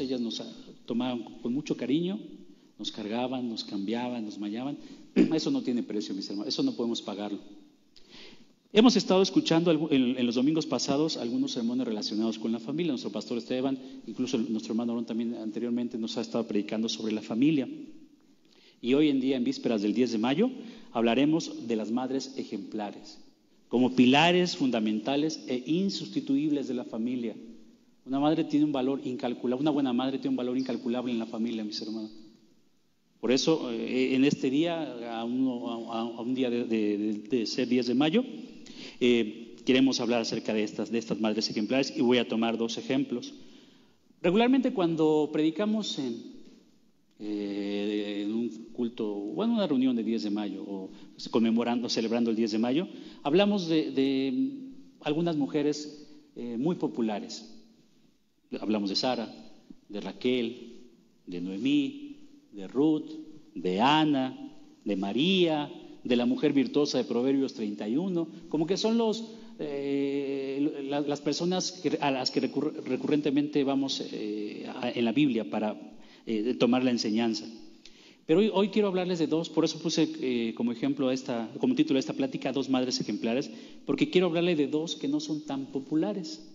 [0.00, 0.42] ellas nos
[0.86, 2.18] tomaban con mucho cariño,
[2.78, 4.78] nos cargaban, nos cambiaban, nos mallaban.
[5.34, 7.40] Eso no tiene precio, mis hermanos, eso no podemos pagarlo.
[8.70, 12.92] Hemos estado escuchando en, los domingos pasados algunos sermones relacionados con la familia.
[12.92, 17.22] Nuestro pastor Esteban, incluso nuestro hermano Aaron también anteriormente nos ha estado predicando sobre la
[17.22, 17.66] familia.
[18.82, 20.50] Y hoy en día, en vísperas del 10 de mayo,
[20.92, 23.18] hablaremos de las madres ejemplares,
[23.68, 27.34] como pilares fundamentales e insustituibles de la familia.
[28.08, 31.26] Una madre tiene un valor incalculable, una buena madre tiene un valor incalculable en la
[31.26, 32.10] familia, mis hermanos.
[33.20, 38.24] Por eso, eh, en este día, a un, día de, ser 10 de mayo,
[38.98, 43.34] eh, queremos hablar acerca de estas, madres ejemplares y voy a tomar dos ejemplos.
[44.22, 46.22] Regularmente cuando predicamos en,
[47.20, 50.88] eh, un culto o en una reunión de 10 de mayo o
[51.30, 52.88] conmemorando, celebrando el 10 de mayo,
[53.22, 54.62] hablamos de,
[55.02, 56.06] algunas mujeres
[56.56, 57.57] muy populares.
[58.60, 59.28] Hablamos de Sara,
[59.88, 60.80] de Raquel,
[61.26, 62.16] de Noemí,
[62.52, 63.10] de Ruth,
[63.54, 64.36] de Ana,
[64.84, 65.70] de María,
[66.02, 72.10] de la mujer virtuosa de Proverbios 31, como que son los, eh, las personas a
[72.10, 75.76] las que recurrentemente vamos eh, en la Biblia para
[76.26, 77.44] eh, tomar la enseñanza.
[78.24, 81.96] Pero hoy, hoy, quiero hablarles de dos, por eso puse como ejemplo esta, como título
[81.96, 83.50] de esta plática, dos madres ejemplares,
[83.86, 86.46] porque quiero hablarles de dos que no son tan populares,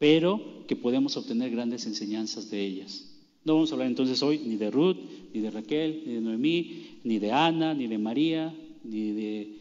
[0.00, 3.04] pero que podemos obtener grandes enseñanzas de ellas.
[3.44, 4.96] No vamos a hablar entonces hoy ni de Ruth,
[5.34, 9.58] ni de Raquel, ni de Noemí, ni de Ana, ni de María, ni de...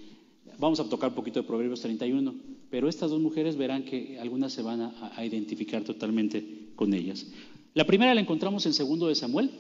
[0.58, 2.34] Vamos a tocar un poquito de Proverbios 31,
[2.70, 7.28] pero estas dos mujeres verán que algunas se van a, identificar totalmente con ellas.
[7.74, 9.52] La primera la encontramos en segundo de Samuel,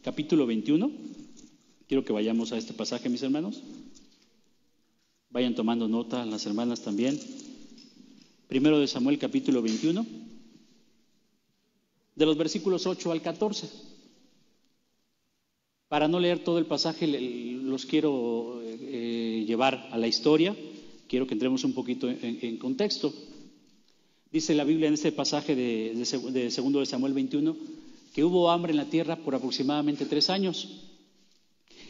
[0.00, 0.90] capítulo 21.
[1.86, 3.62] Quiero que vayamos a este pasaje, mis hermanos.
[5.28, 7.20] Vayan tomando nota, las hermanas también.
[8.48, 10.06] Primero de Samuel, capítulo 21
[12.14, 13.68] de los versículos 8 al 14.
[15.88, 20.54] Para no leer todo el pasaje, los quiero eh, llevar a la historia,
[21.08, 23.12] quiero que entremos un poquito en, contexto.
[24.30, 27.56] Dice la Biblia en este pasaje de, de, segundo de Samuel 21
[28.12, 30.82] que hubo hambre en la tierra por aproximadamente tres años.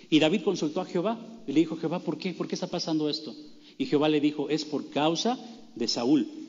[0.09, 2.33] Y David consultó a Jehová y le dijo, Jehová, ¿por qué?
[2.33, 3.35] ¿Por qué está pasando esto?
[3.77, 5.39] Y Jehová le dijo, es por causa
[5.75, 6.44] de Saúl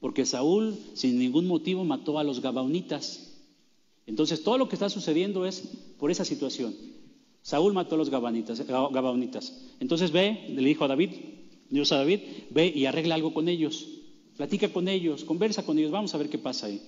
[0.00, 3.36] porque Saúl sin ningún motivo mató a los gabaonitas.
[4.06, 5.62] Entonces todo lo que está sucediendo es
[5.98, 6.74] por esa situación.
[7.42, 9.62] Saúl mató a los gabaonitas.
[9.80, 11.10] Entonces ve, le dijo a David,
[11.70, 12.20] Dios a David,
[12.50, 13.86] ve y arregla algo con ellos.
[14.36, 16.80] Platica con ellos, conversa con ellos, vamos a ver qué pasa ahí.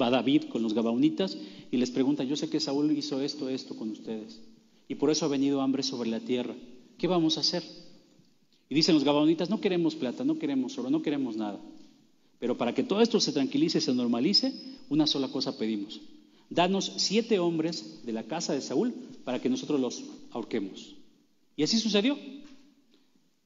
[0.00, 1.38] Va David con los gabaonitas
[1.70, 4.40] y les pregunta, yo sé que Saúl hizo esto, esto con ustedes.
[4.88, 6.54] Y por eso ha venido hambre sobre la tierra.
[6.98, 7.62] ¿Qué vamos a hacer?
[8.68, 11.60] Y dicen los gabaonitas, no queremos plata, no queremos oro, no queremos nada.
[12.38, 14.52] Pero para que todo esto se tranquilice, se normalice,
[14.88, 16.00] una sola cosa pedimos.
[16.50, 20.94] Danos siete hombres de la casa de Saúl para que nosotros los ahorquemos.
[21.56, 22.16] Y así sucedió.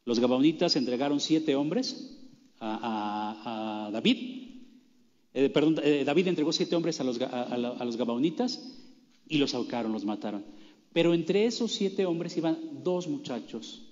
[0.05, 2.19] Los gabaonitas entregaron siete hombres
[2.59, 4.17] a, David.
[5.33, 8.61] Eh, eh, David entregó siete hombres a los, a los gabaonitas
[9.29, 10.45] y los ahorcaron, los mataron.
[10.93, 13.83] Pero entre esos siete hombres iban dos muchachos,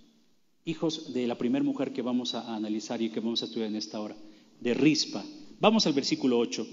[0.65, 3.76] hijos de la primera mujer que vamos a analizar y que vamos a estudiar en
[3.76, 4.16] esta hora
[4.60, 5.24] de Rispa.
[5.60, 6.66] Vamos al versículo 8.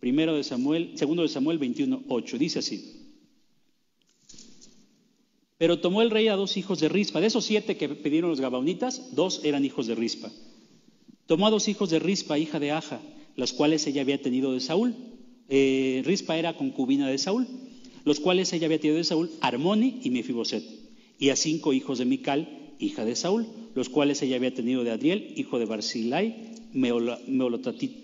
[0.00, 2.38] Primero de Samuel, segundo de Samuel 21, 8.
[2.38, 3.02] Dice así.
[5.58, 7.20] Pero tomó el rey a dos hijos de Rispa.
[7.20, 10.30] De esos siete que pidieron los gabaonitas, dos eran hijos de Rispa.
[11.26, 13.00] Tomó a dos hijos de Rispa, hija de Aja,
[13.36, 14.96] los cuales ella había tenido de Saúl.
[15.48, 17.46] Eh, Rispa era concubina de Saúl,
[18.04, 20.64] los cuales ella había tenido de Saúl, Armoni y Mefiboset.
[21.18, 24.90] Y a cinco hijos de Mical, hija de Saúl, los cuales ella había tenido de
[24.90, 27.98] Adriel, hijo de Barzilai, meolatita,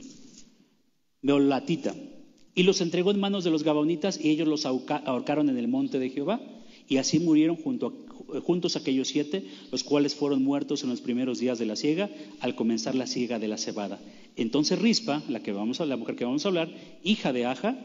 [2.55, 5.99] y los entregó en manos de los gabaonitas y ellos los ahorcaron en el monte
[5.99, 6.41] de Jehová
[6.89, 11.67] y así murieron juntos aquellos siete, los cuales fueron muertos en los primeros días de
[11.67, 14.01] la siega al comenzar la siega de la cebada.
[14.37, 16.71] Entonces Rispa, la, que vamos a, la mujer que vamos a hablar,
[17.05, 17.77] hija de Aja,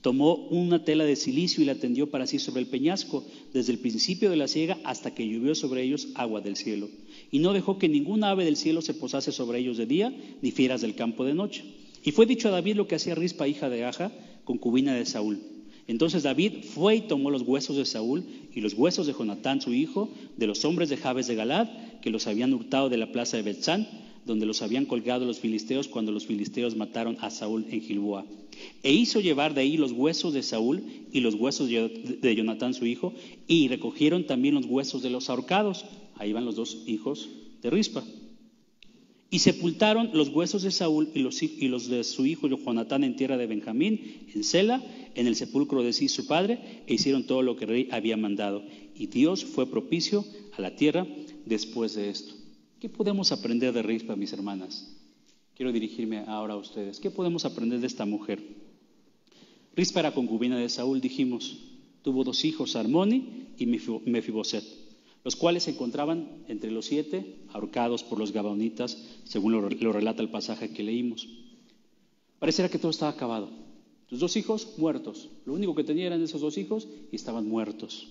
[0.00, 3.78] Tomó una tela de silicio y la tendió para sí sobre el peñasco, desde el
[3.78, 6.88] principio de la siega hasta que llovió sobre ellos agua del cielo.
[7.30, 10.50] Y no dejó que ninguna ave del cielo se posase sobre ellos de día, ni
[10.50, 11.64] fieras del campo de noche.
[12.04, 14.12] Y fue dicho a David lo que hacía Rispa, hija de Aja,
[14.44, 15.40] concubina de Saúl.
[15.88, 18.24] Entonces David fue y tomó los huesos de Saúl
[18.54, 21.68] y los huesos de Jonatán, su hijo, de los hombres de Jabes de Galad,
[22.00, 23.88] que los habían hurtado de la plaza de Betzán,
[24.24, 28.26] donde los habían colgado los filisteos cuando los filisteos mataron a Saúl en Gilboa.
[28.82, 30.82] E hizo llevar de ahí los huesos de Saúl
[31.12, 33.12] y los huesos de Jonatán su hijo,
[33.46, 35.84] y recogieron también los huesos de los ahorcados.
[36.16, 37.28] Ahí van los dos hijos
[37.62, 38.04] de Rispa.
[39.28, 43.46] Y sepultaron los huesos de Saúl y los, de su hijo Jonatán en tierra de
[43.46, 44.82] Benjamín, en Sela,
[45.14, 48.16] en el sepulcro de sí su padre, e hicieron todo lo que el rey había
[48.16, 48.62] mandado.
[48.94, 50.24] Y Dios fue propicio
[50.56, 51.06] a la tierra
[51.44, 52.34] después de esto.
[52.80, 54.96] ¿Qué podemos aprender de Rispa, mis hermanas?
[55.54, 57.00] Quiero dirigirme ahora a ustedes.
[57.00, 58.40] ¿Qué podemos aprender de esta mujer?
[59.74, 61.58] Rispa era concubina de Saúl, dijimos.
[62.02, 64.85] Tuvo dos hijos, Armoni y Mefiboset
[65.26, 70.28] los cuales se encontraban entre los siete ahorcados por los gabaonitas, según lo, relata el
[70.28, 71.28] pasaje que leímos.
[72.38, 73.50] Pareciera que todo estaba acabado.
[74.08, 75.28] Sus dos hijos muertos.
[75.44, 78.06] Lo único que tenía eran esos dos hijos y estaban muertos.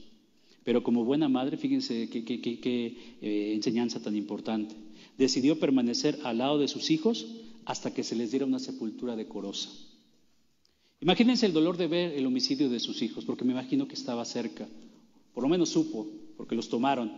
[0.66, 4.76] Pero como buena madre, fíjense qué, eh, enseñanza tan importante.
[5.18, 7.28] Decidió permanecer al lado de sus hijos
[7.64, 9.70] hasta que se les diera una sepultura decorosa.
[11.00, 14.26] Imagínense el dolor de ver el homicidio de sus hijos, porque me imagino que estaba
[14.26, 14.68] cerca.
[15.34, 17.12] Por lo menos supo porque los tomaron,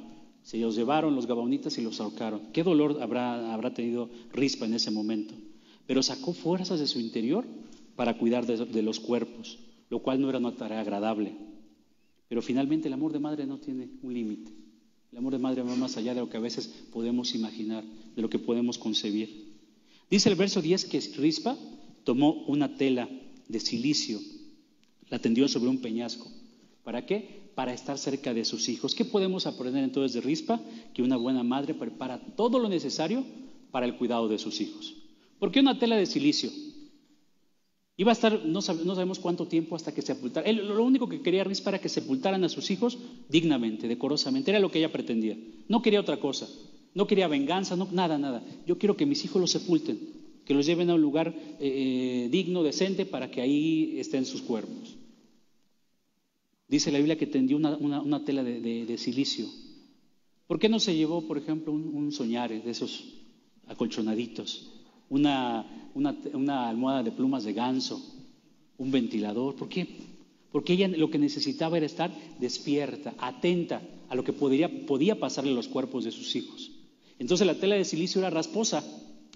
[0.43, 2.51] se los llevaron los gabaonitas y los ahorcaron.
[2.53, 5.33] Qué dolor habrá, habrá tenido Rispa en ese momento.
[5.85, 7.45] Pero sacó fuerzas de su interior
[7.97, 9.57] para cuidar de, los cuerpos,
[9.89, 11.33] lo cual no era una tarea agradable.
[12.29, 14.51] Pero finalmente el amor de madre no tiene un límite.
[15.11, 17.83] El amor de madre va más allá de lo que a veces podemos imaginar,
[18.15, 19.55] de lo que podemos concebir.
[20.09, 21.57] Dice el verso 10 que Rispa
[22.03, 23.09] tomó una tela
[23.47, 24.19] de silicio,
[25.09, 26.29] la tendió sobre un peñasco.
[26.83, 27.46] ¿Para qué?
[27.57, 28.93] Para estar cerca de sus hijos.
[28.93, 30.61] ¿Qué podemos aprender entonces de Rispa?
[30.93, 33.23] Que una buena madre prepara todo lo necesario
[33.71, 34.93] para el cuidado de sus hijos.
[35.39, 36.51] ¿Por qué una tela de silicio?
[37.97, 40.51] Iba a estar, no, sabemos cuánto tiempo hasta que sepultara.
[40.51, 44.51] Lo único que quería Rispa era que sepultaran a sus hijos dignamente, decorosamente.
[44.51, 45.35] Era lo que ella pretendía.
[45.67, 46.47] No quería otra cosa.
[46.93, 48.43] No quería venganza, no, nada, nada.
[48.67, 49.97] Yo quiero que mis hijos los sepulten,
[50.45, 54.43] que los lleven a un lugar eh, eh, digno, decente, para que ahí estén sus
[54.43, 54.95] cuerpos.
[56.67, 59.47] Dice la Biblia que tendió una, tela de, silicio.
[60.47, 63.05] ¿Por qué no se llevó, por ejemplo, un, un soñare de esos
[63.67, 64.69] acolchonaditos?
[65.09, 65.65] Una,
[66.69, 68.01] almohada de plumas de ganso,
[68.77, 69.55] un ventilador.
[69.55, 69.87] ¿Por qué?
[70.51, 75.51] Porque ella lo que necesitaba era estar despierta, atenta a lo que podría, podía pasarle
[75.51, 76.71] a los cuerpos de sus hijos.
[77.19, 78.83] Entonces la tela de silicio era rasposa.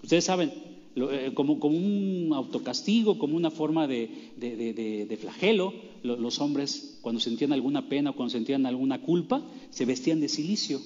[0.02, 0.52] Ustedes saben,
[0.94, 5.72] eh, como, un autocastigo, como una forma de, flagelo.
[6.02, 10.80] Los hombres, cuando sentían alguna pena o cuando sentían alguna culpa, se vestían de silicio.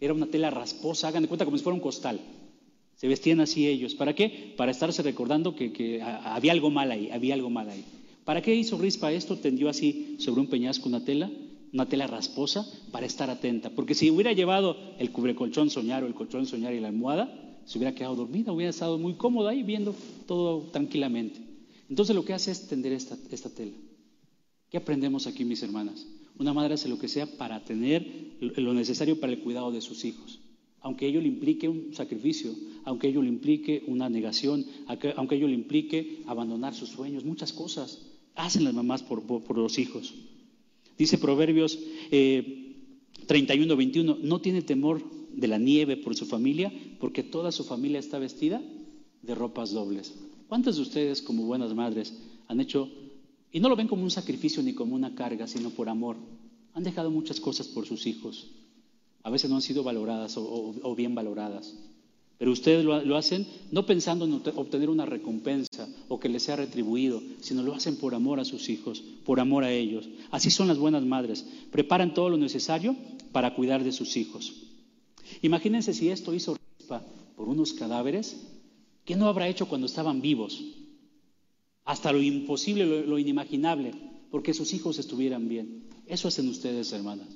[0.00, 2.20] Era una tela rasposa, hagan de cuenta como si fuera un costal.
[2.96, 3.94] Se vestían así ellos.
[3.94, 4.54] ¿Para qué?
[4.56, 7.84] Para estarse recordando que, había algo mal ahí, había algo mal ahí.
[8.24, 9.36] ¿Para qué hizo Rispa esto?
[9.36, 11.30] Tendió así sobre un peñasco una tela,
[11.72, 13.70] una tela rasposa, para estar atenta.
[13.70, 17.78] Porque si hubiera llevado el cubrecolchón soñar o el colchón soñar y la almohada, se
[17.78, 19.94] hubiera quedado dormida, hubiera estado muy cómoda ahí viendo
[20.26, 21.40] todo tranquilamente.
[21.88, 23.16] Entonces lo que hace es tender esta,
[23.50, 23.72] tela.
[24.70, 26.06] ¿Qué aprendemos aquí, mis hermanas?
[26.38, 30.04] Una madre hace lo que sea para tener lo necesario para el cuidado de sus
[30.04, 30.40] hijos,
[30.80, 32.54] aunque ello le implique un sacrificio,
[32.84, 34.64] aunque ello le implique una negación,
[35.16, 38.02] aunque ello le implique abandonar sus sueños, muchas cosas
[38.34, 40.14] hacen las mamás por, por, los hijos.
[40.98, 41.78] Dice Proverbios
[42.10, 42.74] eh,
[43.26, 45.02] 31, 21, no tiene temor
[45.36, 48.60] de la nieve por su familia, porque toda su familia está vestida
[49.22, 50.14] de ropas dobles.
[50.48, 52.14] ¿Cuántas de ustedes, como buenas madres,
[52.48, 52.88] han hecho,
[53.52, 56.16] y no lo ven como un sacrificio ni como una carga, sino por amor,
[56.72, 58.50] han dejado muchas cosas por sus hijos?
[59.22, 61.76] A veces no han sido valoradas o, bien valoradas.
[62.38, 66.56] Pero ustedes lo, lo, hacen no pensando en obtener una recompensa o que les sea
[66.56, 70.08] retribuido, sino lo hacen por amor a sus hijos, por amor a ellos.
[70.30, 71.46] Así son las buenas madres.
[71.72, 72.94] Preparan todo lo necesario
[73.32, 74.65] para cuidar de sus hijos.
[75.42, 76.56] Imagínense si esto hizo
[77.36, 78.36] por unos cadáveres,
[79.04, 80.62] ¿qué no habrá hecho cuando estaban vivos?
[81.84, 83.92] Hasta lo imposible, lo, inimaginable,
[84.30, 85.84] porque sus hijos estuvieran bien.
[86.06, 87.28] Eso hacen ustedes, hermanas.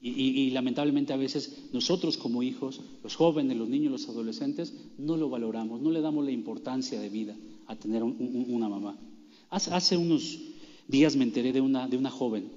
[0.00, 5.28] Y, lamentablemente a veces nosotros como hijos, los jóvenes, los niños, los adolescentes, no lo
[5.28, 8.96] valoramos, no le damos la importancia de vida a tener una mamá.
[9.50, 10.38] Hace, unos
[10.86, 12.48] días me enteré de una, de una joven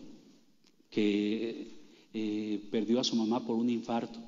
[0.91, 1.67] que
[2.13, 4.19] eh, perdió a su mamá por un infarto.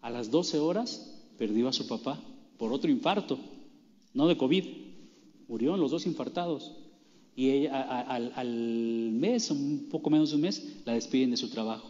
[0.00, 2.20] A las 12 horas perdió a su papá
[2.58, 3.38] por otro infarto,
[4.14, 4.64] no de COVID.
[5.48, 6.72] Murió los dos infartados.
[7.34, 11.88] Y ella, al, mes, un poco menos de un mes, la despiden de su trabajo.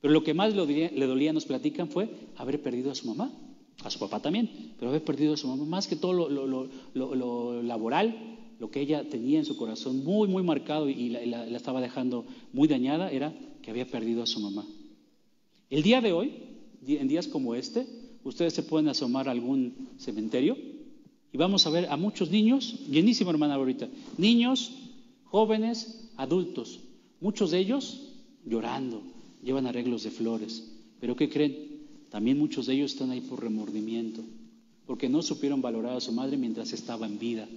[0.00, 3.32] Pero lo que más le dolía, nos platican, fue haber perdido a su mamá,
[3.84, 8.36] a su papá también, pero haber perdido a su mamá, más que todo lo, laboral,
[8.58, 12.66] lo que ella tenía en su corazón muy, muy marcado y la estaba dejando muy
[12.66, 13.32] dañada, era
[13.62, 14.66] que había perdido a su mamá.
[15.70, 16.32] El día de hoy,
[16.86, 17.86] en días como este,
[18.24, 20.56] ustedes se pueden asomar a algún cementerio
[21.32, 24.72] y vamos a ver a muchos niños, llenísimo hermana ahorita, niños,
[25.24, 26.80] jóvenes, adultos,
[27.20, 28.12] muchos de ellos
[28.44, 29.02] llorando,
[29.42, 30.70] llevan arreglos de flores,
[31.00, 31.72] pero ¿qué creen?
[32.10, 34.22] También muchos de ellos están ahí por remordimiento,
[34.86, 37.48] porque no supieron valorar a su madre mientras estaba en vida.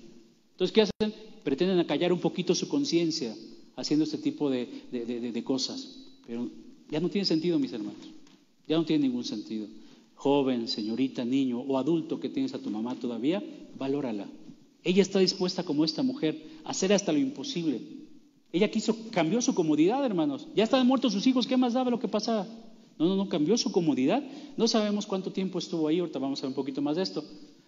[0.51, 1.13] Entonces, ¿qué hacen?
[1.44, 3.36] Pretenden acallar un poquito su conciencia
[3.75, 6.00] haciendo este tipo de, de cosas.
[6.25, 6.50] Pero
[6.89, 8.15] ya no tiene sentido, mis hermanos.
[8.68, 9.68] Ya no tiene ningún sentido.
[10.16, 13.44] Joven, señorita, niño o adulto que tienes a tu mamá todavía,
[13.78, 14.28] valórala.
[14.84, 17.82] Ella está dispuesta, como esta mujer, a hacer hasta lo imposible.
[18.52, 20.48] Ella quiso, cambió su comodidad, hermanos.
[20.56, 22.48] Ya estaban muertos sus hijos, ¿qué más daba lo que pasaba?
[22.98, 24.24] No, no, no, cambió su comodidad.
[24.56, 27.24] No sabemos cuánto tiempo estuvo ahí, ahorita vamos a ver un poquito más de esto.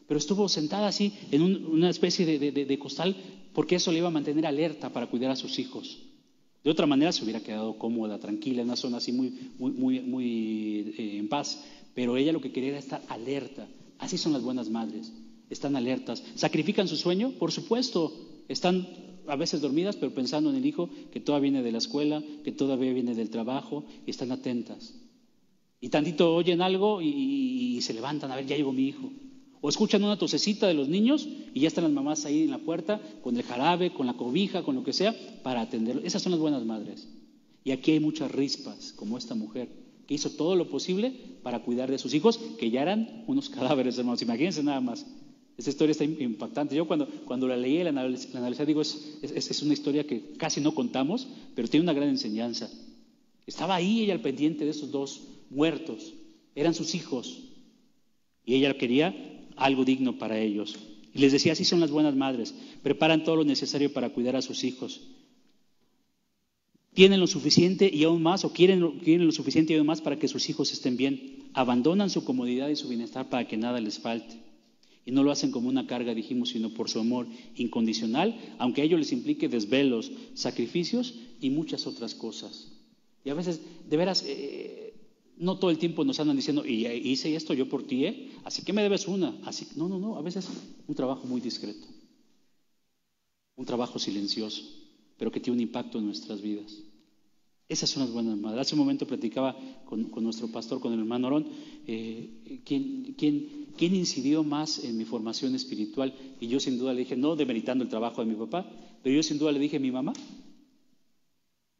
[0.07, 3.15] Pero estuvo sentada así en una especie de, costal
[3.53, 5.99] porque eso le iba a mantener alerta para cuidar a sus hijos.
[6.67, 10.01] De otra manera se hubiera quedado cómoda, tranquila, en una zona así muy, muy, muy,
[10.01, 11.63] muy eh, en paz.
[11.93, 13.65] Pero ella lo que quería era estar alerta.
[13.99, 15.13] Así son las buenas madres.
[15.49, 16.21] Están alertas.
[16.35, 17.31] ¿Sacrifican su sueño?
[17.39, 18.11] Por supuesto.
[18.49, 18.85] Están
[19.27, 22.51] a veces dormidas, pero pensando en el hijo que todavía viene de la escuela, que
[22.51, 24.93] todavía viene del trabajo, y están atentas.
[25.79, 29.09] Y tantito oyen algo y, se levantan, a ver, ya llegó mi hijo.
[29.61, 32.59] O escuchan una tosecita de los niños y ya están las mamás ahí en la
[32.59, 36.03] puerta con el jarabe, con la cobija, con lo que sea, para atenderlo.
[36.03, 37.07] Esas son las buenas madres.
[37.63, 39.69] Y aquí hay muchas rispas, como esta mujer,
[40.05, 41.11] que hizo todo lo posible
[41.43, 44.21] para cuidar de sus hijos, que ya eran unos cadáveres, hermanos.
[44.21, 45.05] Imagínense nada más.
[45.57, 46.75] Esa historia está impactante.
[46.75, 50.75] Yo cuando, cuando la leí, la analicé, digo, es, es una historia que casi no
[50.75, 52.69] contamos, pero tiene una gran enseñanza.
[53.47, 56.13] Estaba ahí ella al pendiente de esos dos muertos,
[56.53, 57.43] eran sus hijos.
[58.45, 60.77] Y ella quería algo digno para ellos.
[61.13, 64.41] Y les decía, así son las buenas madres, preparan todo lo necesario para cuidar a
[64.41, 65.01] sus hijos.
[66.93, 70.17] Tienen lo suficiente y aún más, o quieren, quieren lo suficiente y aún más para
[70.17, 71.49] que sus hijos estén bien.
[71.53, 74.35] Abandonan su comodidad y su bienestar para que nada les falte.
[75.05, 78.85] Y no lo hacen como una carga, dijimos, sino por su amor incondicional, aunque a
[78.85, 82.71] ellos les implique desvelos, sacrificios y muchas otras cosas.
[83.23, 84.86] Y a veces, de veras, eh,
[85.39, 88.31] no todo el tiempo nos andan diciendo, y hice esto yo por ti, ¿eh?
[88.43, 89.37] así que me debes una.
[89.45, 90.47] Así, no, no, no, a veces
[90.87, 91.87] un trabajo muy discreto,
[93.55, 94.63] un trabajo silencioso,
[95.17, 96.83] pero que tiene un impacto en nuestras vidas.
[97.69, 98.61] Esas son las buenas madres.
[98.61, 101.47] Hace un momento platicaba con, nuestro pastor, con el hermano Orón,
[101.85, 106.13] eh, ¿quién, quién, incidió más en mi formación espiritual?
[106.39, 108.65] Y yo sin duda le dije, no demeritando el trabajo de mi papá,
[109.03, 110.13] pero yo sin duda le dije, mi mamá.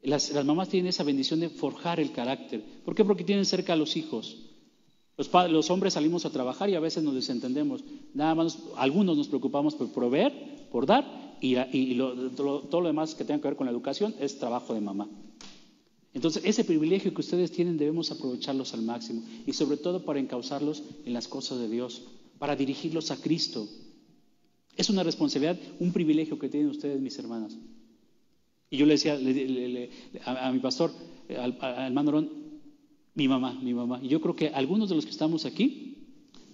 [0.02, 2.62] Las, mamás tienen esa bendición de forjar el carácter.
[2.84, 3.04] ¿Por qué?
[3.04, 4.36] Porque tienen cerca a los hijos.
[5.16, 7.82] Los, hombres salimos a trabajar y a veces nos desentendemos.
[8.14, 11.56] Nada más, algunos nos preocupamos por proveer, por dar, y,
[12.36, 15.08] todo lo demás que tenga que ver con la educación es trabajo de mamá.
[16.14, 20.84] Entonces, ese privilegio que ustedes tienen debemos aprovecharlos al máximo y sobre todo para encauzarlos
[21.04, 22.02] en las cosas de Dios,
[22.38, 23.68] para dirigirlos a Cristo.
[24.76, 27.56] Es una responsabilidad, un privilegio que tienen ustedes, mis hermanas.
[28.70, 29.18] Y yo le decía
[30.24, 30.92] a, mi pastor,
[31.38, 32.30] al, al
[33.14, 34.00] mi mamá, mi mamá.
[34.02, 36.06] Y yo creo que algunos de los que estamos aquí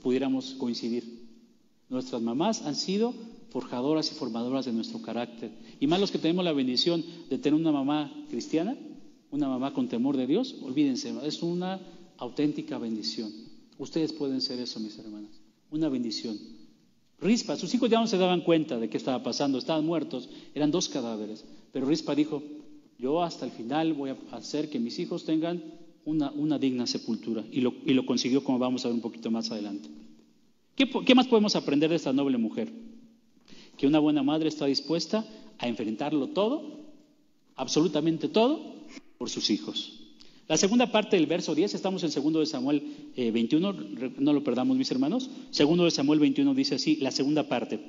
[0.03, 1.25] pudiéramos coincidir.
[1.89, 3.15] Nuestras mamás han sido
[3.51, 5.53] forjadoras y formadoras de nuestro carácter.
[5.79, 8.77] Y más los que tenemos la bendición de tener una mamá cristiana,
[9.31, 11.81] una mamá con temor de Dios, olvídense, es una
[12.19, 13.31] auténtica bendición.
[13.79, 15.31] Ustedes pueden ser eso, mis hermanas,
[15.71, 16.39] una bendición.
[17.21, 20.71] Rispa, sus hijos ya no se daban cuenta de qué estaba pasando, estaban muertos, eran
[20.71, 21.45] dos cadáveres.
[21.73, 22.43] Pero Rispa dijo,
[22.99, 25.63] yo hasta el final voy a hacer que mis hijos tengan
[26.05, 27.45] una, digna sepultura.
[27.51, 29.89] Y lo, y lo, consiguió como vamos a ver un poquito más adelante.
[30.77, 32.71] ¿Qué, ¿Qué más podemos aprender de esta noble mujer?
[33.79, 35.25] Que una buena madre está dispuesta
[35.59, 36.81] a enfrentarlo todo,
[37.57, 38.75] absolutamente todo,
[39.19, 40.04] por sus hijos.
[40.47, 42.83] La segunda parte del verso 10, estamos en segundo de Samuel
[43.17, 45.31] 21, eh, no lo perdamos mis hermanos.
[45.51, 47.81] Segundo de Samuel 21 dice así, la segunda parte.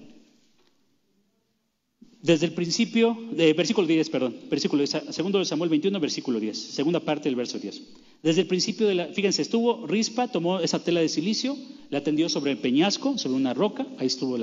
[2.21, 7.00] Desde el principio, de, versículo 10, perdón, versículo segundo de Samuel 21, versículo 10, segunda
[7.00, 7.81] parte del verso 10.
[8.24, 11.55] Desde el principio de la, fíjense, estuvo Rispa, tomó esa tela de silicio,
[11.91, 14.39] la tendió sobre el peñasco, sobre una roca, ahí estuvo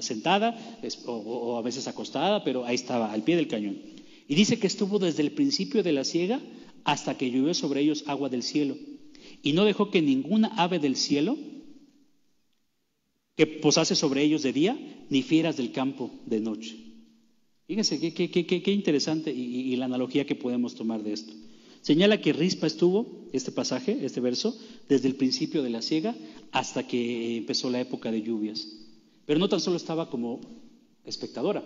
[0.00, 0.56] sentada,
[1.04, 3.76] o, a veces acostada, pero ahí estaba, al pie del cañón.
[4.28, 6.40] Y dice que estuvo desde el principio de la siega
[6.86, 8.76] hasta que llovió sobre ellos agua del cielo.
[9.42, 11.36] Y no dejó que ninguna ave del cielo
[13.34, 14.78] que posase sobre ellos de día,
[15.10, 16.76] ni fieras del campo de noche.
[17.66, 21.32] Fíjense qué, interesante y, la analogía que podemos tomar de esto.
[21.82, 24.56] Señala que Rispa estuvo, este pasaje, este verso,
[24.88, 26.14] desde el principio de la siega
[26.52, 28.66] hasta que empezó la época de lluvias.
[29.26, 30.40] Pero no tan solo estaba como
[31.04, 31.64] espectadora,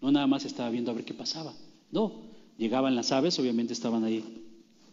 [0.00, 1.54] no nada más estaba viendo a ver qué pasaba.
[1.92, 2.29] No,
[2.60, 4.22] llegaban las aves, obviamente estaban ahí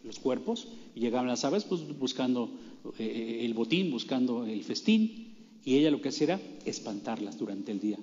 [0.02, 2.50] los cuerpos, y llegaban las aves pues, buscando
[2.98, 7.78] eh, el botín, buscando el festín, y ella lo que hacía era espantarlas durante el
[7.78, 7.98] día.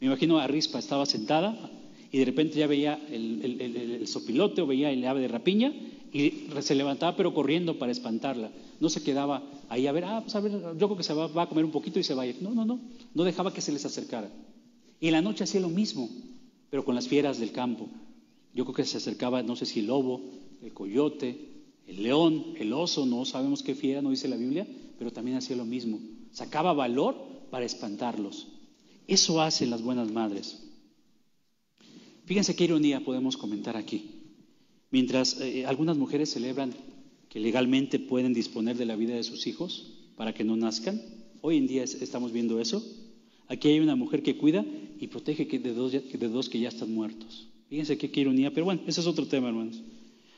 [0.00, 1.70] Me imagino a Rispa estaba sentada
[2.10, 5.72] y de repente ya veía el, sopilote o veía el ave de rapiña
[6.12, 8.50] y se levantaba pero corriendo para espantarla.
[8.80, 11.42] No se quedaba ahí a ver, ah, pues a ver, yo creo que se va,
[11.42, 12.26] a comer un poquito y se va a.
[12.40, 12.80] No, no, no,
[13.14, 14.30] no dejaba que se les acercara.
[15.00, 16.08] Y en la noche hacía lo mismo,
[16.70, 17.88] pero con las fieras del campo.
[18.54, 20.20] Yo creo que se acercaba, no sé si el lobo,
[20.62, 21.54] el coyote,
[21.86, 24.66] el león, el oso, no sabemos qué fiera, no dice la Biblia,
[24.98, 26.00] pero también hacía lo mismo.
[26.30, 27.16] Sacaba valor
[27.50, 28.48] para espantarlos.
[29.06, 30.62] Eso hacen las buenas madres.
[32.24, 34.10] Fíjense qué ironía podemos comentar aquí.
[34.90, 36.72] Mientras eh, algunas mujeres celebran
[37.28, 41.02] que legalmente pueden disponer de la vida de sus hijos para que no nazcan,
[41.42, 42.82] hoy en día estamos viendo eso.
[43.48, 44.64] Aquí hay una mujer que cuida
[44.98, 47.48] y protege de de dos que ya están muertos.
[47.74, 49.82] Fíjense qué, ironía, pero bueno, ese es otro tema, hermanos.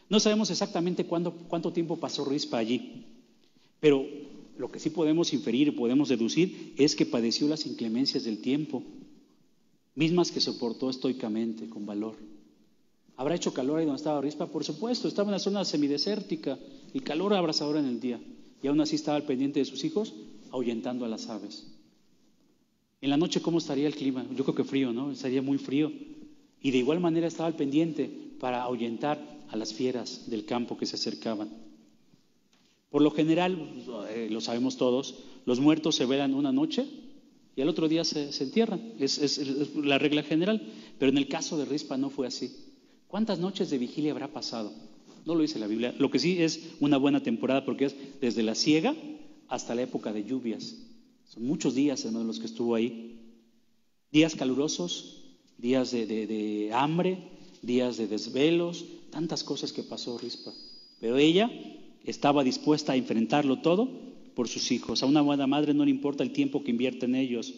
[0.09, 3.05] No sabemos exactamente cuánto tiempo pasó Rispa allí,
[3.79, 4.07] pero
[4.57, 8.83] lo que sí podemos inferir y podemos deducir es que padeció las inclemencias del tiempo,
[9.95, 12.15] mismas que soportó estoicamente, con valor.
[13.19, 14.47] ¿Habrá hecho calor ahí donde estaba Rispa?
[14.47, 16.59] Por supuesto, estaba en una zona semidesértica,
[16.95, 18.19] y calor abrasador en el día,
[18.63, 20.15] y aún así estaba al pendiente de sus hijos,
[20.53, 21.67] ahuyentando a las aves.
[23.03, 24.25] En la noche, ¿cómo estaría el clima?
[24.35, 25.11] Yo creo que frío, ¿no?
[25.11, 25.93] Estaría muy frío.
[26.61, 28.11] Y de igual manera estaba al pendiente
[28.41, 31.51] para ahuyentar a las fieras del campo que se acercaban.
[32.91, 36.87] Por lo general, eh, lo sabemos todos, los muertos se velan una noche
[37.57, 38.93] y al otro día se, entierran.
[38.99, 39.41] Es,
[39.75, 40.63] la regla general.
[40.99, 42.55] Pero en el caso de Rispa no fue así.
[43.09, 44.73] ¿Cuántas noches de vigilia habrá pasado?
[45.25, 45.95] No lo dice la Biblia.
[45.99, 48.95] Lo que sí es una buena temporada porque es desde la siega
[49.49, 50.77] hasta la época de lluvias.
[51.25, 53.21] Son muchos días, hermanos, los que estuvo ahí.
[54.13, 55.26] Días calurosos,
[55.59, 57.19] días de, hambre,
[57.63, 60.53] días de desvelos, tantas cosas que pasó Rispa.
[61.01, 61.51] Pero ella
[62.05, 63.89] estaba dispuesta a enfrentarlo todo
[64.35, 65.03] por sus hijos.
[65.03, 67.55] A una buena madre no le importa el tiempo que invierte en ellos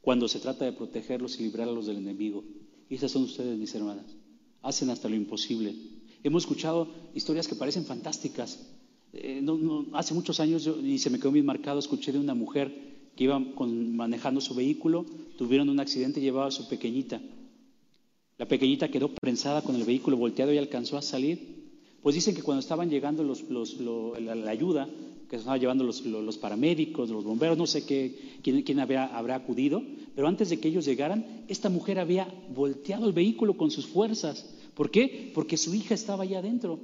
[0.00, 2.44] cuando se trata de protegerlos y librarlos del enemigo.
[2.88, 4.06] Y esas son ustedes, mis hermanas.
[4.62, 5.74] Hacen hasta lo imposible.
[6.22, 8.66] Hemos escuchado historias que parecen fantásticas.
[9.12, 9.44] Eh,
[9.92, 13.38] hace muchos años, y se me quedó bien marcado, escuché de una mujer que iba
[13.38, 15.04] manejando su vehículo,
[15.36, 17.20] tuvieron un accidente y llevaba a su pequeñita.
[18.38, 21.62] La pequeñita quedó prensada con el vehículo volteado y alcanzó a salir.
[22.02, 23.44] Pues dicen que cuando estaban llegando los,
[24.20, 24.88] la, ayuda,
[25.30, 29.82] que estaban llevando los, paramédicos, los bomberos, no sé quién, habrá acudido,
[30.16, 34.56] pero antes de que ellos llegaran, esta mujer había volteado el vehículo con sus fuerzas.
[34.74, 35.30] ¿Por qué?
[35.34, 36.80] Porque su hija estaba allá adentro.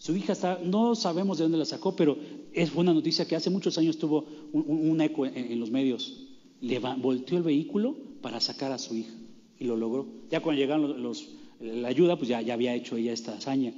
[0.00, 2.16] Su hija está, no sabemos de dónde la sacó, pero
[2.54, 6.26] es una noticia que hace muchos años tuvo un, eco en, los medios.
[6.62, 9.12] Le volteó el vehículo para sacar a su hija
[9.58, 10.06] y lo logró.
[10.30, 11.28] Ya cuando llegaron los,
[11.60, 13.74] la ayuda, pues ya, ya había hecho ella esta hazaña.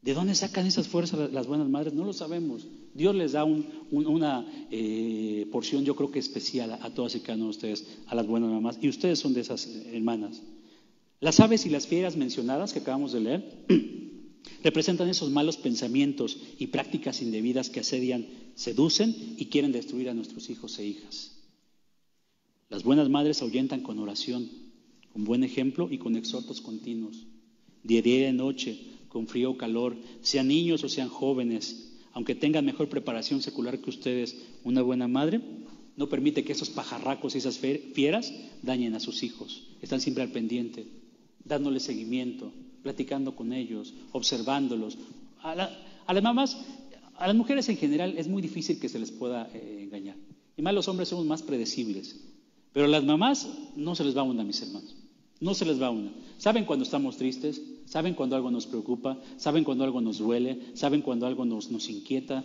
[0.00, 1.92] ¿De dónde sacan esas fuerzas las buenas madres?
[1.92, 2.66] No lo sabemos.
[2.94, 7.44] Dios les da una eh, porción, yo creo que especial a, todas y cada uno
[7.44, 8.78] de ustedes, a las buenas mamás.
[8.80, 10.42] Y ustedes son de esas hermanas.
[11.20, 13.66] Las aves y las fieras mencionadas que acabamos de leer
[14.62, 20.50] Representan esos malos pensamientos y prácticas indebidas que asedian, seducen y quieren destruir a nuestros
[20.50, 21.36] hijos e hijas.
[22.68, 24.48] Las buenas madres ahuyentan con oración,
[25.12, 27.26] con buen ejemplo y con exhortos continuos,
[27.82, 32.64] de día y noche, con frío o calor, sean niños o sean jóvenes, aunque tengan
[32.64, 35.40] mejor preparación secular que ustedes, una buena madre
[35.96, 38.32] no permite que esos pajarracos y esas fieras
[38.62, 39.64] dañen a sus hijos.
[39.80, 40.86] Están siempre al pendiente,
[41.44, 42.52] dándoles seguimiento,
[42.86, 44.96] platicando con ellos, observándolos.
[45.42, 46.56] A, las mamás,
[47.16, 50.14] a las mujeres en general es muy difícil que se les pueda eh, engañar.
[50.56, 52.14] Y más los hombres somos más predecibles.
[52.72, 54.94] Pero a las mamás no se les va una, mis hermanos.
[55.40, 56.12] No se les va una.
[56.38, 61.02] Saben cuando estamos tristes, saben cuando algo nos preocupa, saben cuando algo nos duele, saben
[61.02, 62.44] cuando algo nos, inquieta.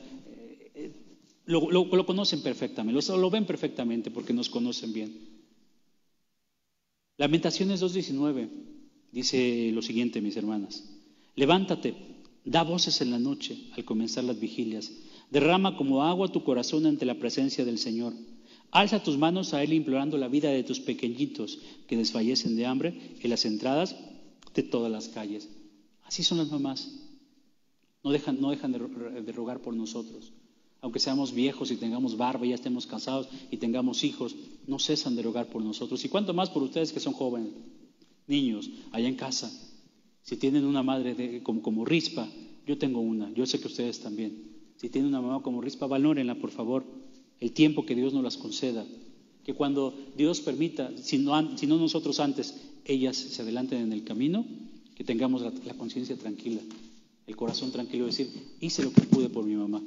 [0.74, 0.92] Eh,
[1.46, 5.20] lo, conocen perfectamente, lo ven perfectamente porque nos conocen bien.
[7.18, 8.71] Lamentaciones 2.19.
[9.12, 10.84] Dice lo siguiente, mis hermanas.
[11.36, 11.96] Levántate,
[12.46, 14.92] da voces en la noche al comenzar las vigilias.
[15.30, 18.14] Derrama como agua tu corazón ante la presencia del Señor.
[18.72, 23.18] Alza tus manos a Él implorando la vida de tus pequeñitos que desfallecen de hambre
[23.22, 23.98] en las entradas
[24.54, 25.50] de todas las calles.
[26.04, 26.90] Así son las mamás.
[28.04, 28.80] No dejan, no dejan de,
[29.22, 30.32] de rogar por nosotros.
[30.80, 34.36] Aunque seamos viejos y tengamos barba ya estemos casados y tengamos hijos,
[34.68, 36.04] no cesan de rogar por nosotros.
[36.06, 37.52] Y cuánto más por ustedes que son jóvenes
[38.32, 39.52] niños allá en casa,
[40.24, 42.28] si tienen una madre como, como rispa,
[42.66, 44.50] yo tengo una, yo sé que ustedes también.
[44.78, 46.86] Si tienen una mamá como rispa, valórenla, por favor,
[47.40, 48.86] el tiempo que Dios nos las conceda.
[49.44, 54.04] Que cuando Dios permita, si no, si no nosotros antes, ellas se adelanten en el
[54.04, 54.46] camino,
[54.96, 56.62] que tengamos la, conciencia tranquila,
[57.26, 59.82] el corazón tranquilo, decir, hice lo que pude por mi mamá.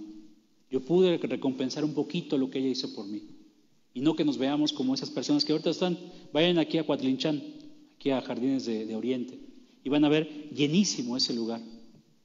[0.70, 3.22] Yo pude recompensar un poquito lo que ella hizo por mí.
[3.94, 5.96] Y no que nos veamos como esas personas que ahorita están,
[6.32, 6.86] vayan aquí a
[8.04, 9.38] Cuatlinchán, a Jardines de, Oriente.
[9.82, 11.60] Y van a ver llenísimo ese lugar.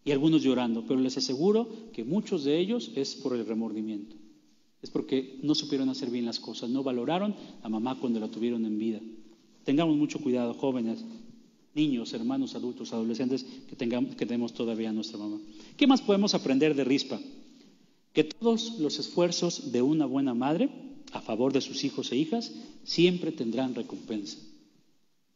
[0.03, 4.15] Y algunos llorando, pero les aseguro que muchos de ellos es por el remordimiento.
[4.81, 8.65] Es porque no supieron hacer bien las cosas, no valoraron a mamá cuando la tuvieron
[8.65, 9.01] en vida.
[9.65, 11.03] Tengamos mucho cuidado, jóvenes,
[11.75, 15.37] niños, hermanos, adultos, adolescentes, que, tengamos, que tenemos todavía a nuestra mamá.
[15.75, 17.19] ¿Qué más podemos aprender de Rispa?
[18.13, 20.69] Que todos los esfuerzos de una buena madre
[21.11, 24.37] a favor de sus hijos e hijas siempre tendrán recompensa.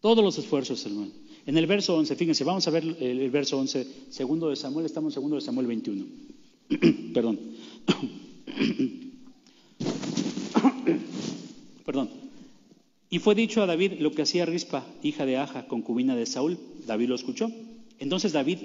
[0.04, 1.12] Todos los esfuerzos, hermano.
[1.46, 5.13] En el verso 11, fíjense, vamos a ver el, verso 11, segundo de Samuel, estamos
[5.13, 6.06] en segundo de Samuel 21.
[7.13, 7.39] Perdón.
[11.86, 12.10] Perdón.
[13.10, 16.58] Y fue dicho a David lo que hacía Rispa, hija de Aja, concubina de Saúl.
[16.86, 17.50] David lo escuchó.
[17.98, 18.58] Entonces David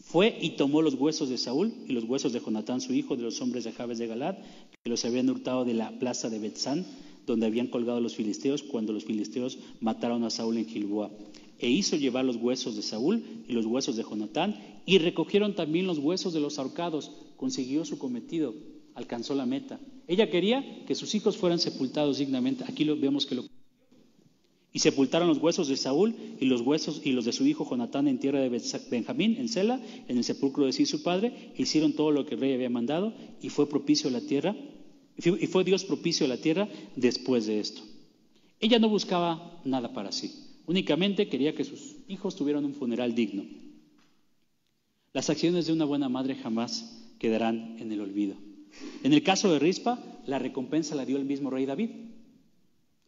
[0.00, 3.22] fue y tomó los huesos de Saúl y los huesos de Jonatán, su hijo, de
[3.22, 4.36] los hombres de Jabes de Galad,
[4.82, 6.86] que los habían hurtado de la plaza de Betzán,
[7.26, 11.10] donde habían colgado los filisteos, cuando los filisteos mataron a Saúl en Gilboa.
[11.58, 14.56] E hizo llevar los huesos de Saúl y los huesos de Jonatán,
[14.86, 17.10] y recogieron también los huesos de los ahorcados.
[17.36, 18.54] Consiguió su cometido,
[18.94, 19.80] alcanzó la meta.
[20.06, 22.64] Ella quería que sus hijos fueran sepultados dignamente.
[22.66, 23.44] Aquí lo, vemos que lo
[24.74, 28.08] y sepultaron los huesos de Saúl y los huesos y los de su hijo Jonatán
[28.08, 28.60] en tierra de
[28.90, 31.52] Benjamín, en Sela, en el sepulcro de sí su padre.
[31.56, 34.56] Hicieron todo lo que el rey había mandado y fue propicio a la tierra.
[35.16, 37.82] Y fue Dios propicio a la tierra después de esto.
[38.60, 40.32] Ella no buscaba nada para sí,
[40.66, 43.44] únicamente quería que sus hijos tuvieran un funeral digno.
[45.12, 48.34] Las acciones de una buena madre jamás quedarán en el olvido.
[49.04, 51.90] En el caso de Rispa, la recompensa la dio el mismo rey David.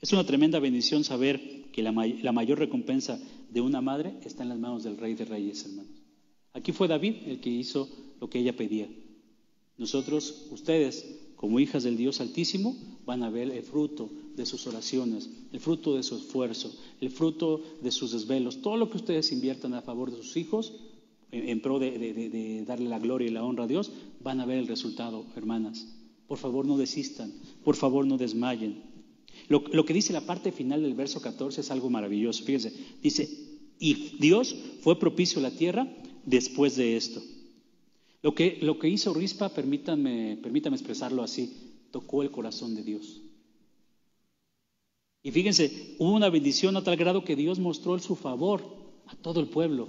[0.01, 4.59] Es una tremenda bendición saber que la, mayor recompensa de una madre está en las
[4.59, 6.03] manos del Rey de Reyes, hermanos.
[6.53, 7.88] Aquí fue David el que hizo
[8.21, 8.88] lo que ella pedía.
[9.77, 15.31] Nosotros, ustedes, como hijas del Dios Altísimo, van a ver el fruto de sus oraciones,
[15.53, 19.75] el fruto de su esfuerzo, el fruto de sus desvelos, todo lo que ustedes inviertan
[19.75, 20.75] a favor de sus hijos,
[21.33, 24.68] en, pro de darle la gloria y la honra a Dios, van a ver el
[24.68, 25.87] resultado, hermanas.
[26.27, 27.33] Por favor, no desistan,
[27.64, 28.83] por favor, no desmayen.
[29.49, 32.44] Lo, que dice la parte final del verso 14 es algo maravilloso.
[32.44, 32.72] Fíjense,
[33.03, 33.29] dice,
[33.79, 35.87] y Dios fue propicio a la tierra
[36.25, 37.22] después de esto.
[38.26, 43.22] Lo que, hizo Rispa, permítanme, permítame expresarlo así, tocó el corazón de Dios.
[45.22, 48.64] Y fíjense, hubo una bendición a tal grado que Dios mostró su favor
[49.06, 49.86] a todo el pueblo.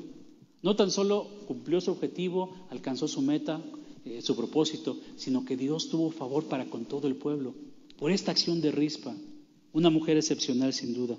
[0.62, 3.60] No tan solo cumplió su objetivo, alcanzó su meta,
[4.06, 7.56] eh, su propósito, sino que Dios tuvo favor para con todo el pueblo
[7.97, 9.15] por esta acción de Rispa.
[9.73, 11.17] Una mujer excepcional sin duda.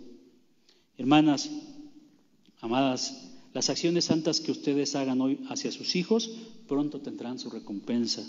[0.96, 1.50] Hermanas,
[2.60, 6.30] amadas, las acciones santas que ustedes hagan hoy hacia sus hijos
[6.68, 8.24] pronto tendrán su recompensa,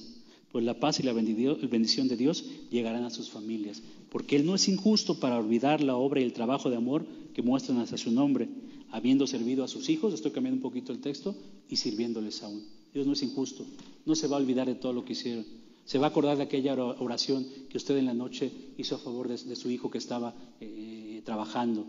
[0.52, 4.56] pues la paz y la bendición de Dios llegarán a sus familias, porque Él no
[4.56, 8.12] es injusto para olvidar la obra y el trabajo de amor que muestran hacia su
[8.12, 8.50] nombre,
[8.90, 11.36] habiendo servido a sus hijos, estoy cambiando un poquito el texto,
[11.70, 12.64] y sirviéndoles aún.
[12.94, 13.64] Dios no es injusto,
[14.06, 15.46] no se va a olvidar de todo lo que hicieron.
[15.86, 19.28] Se va a acordar de aquella oración que usted en la noche hizo a favor
[19.28, 21.86] de, su hijo que estaba eh, trabajando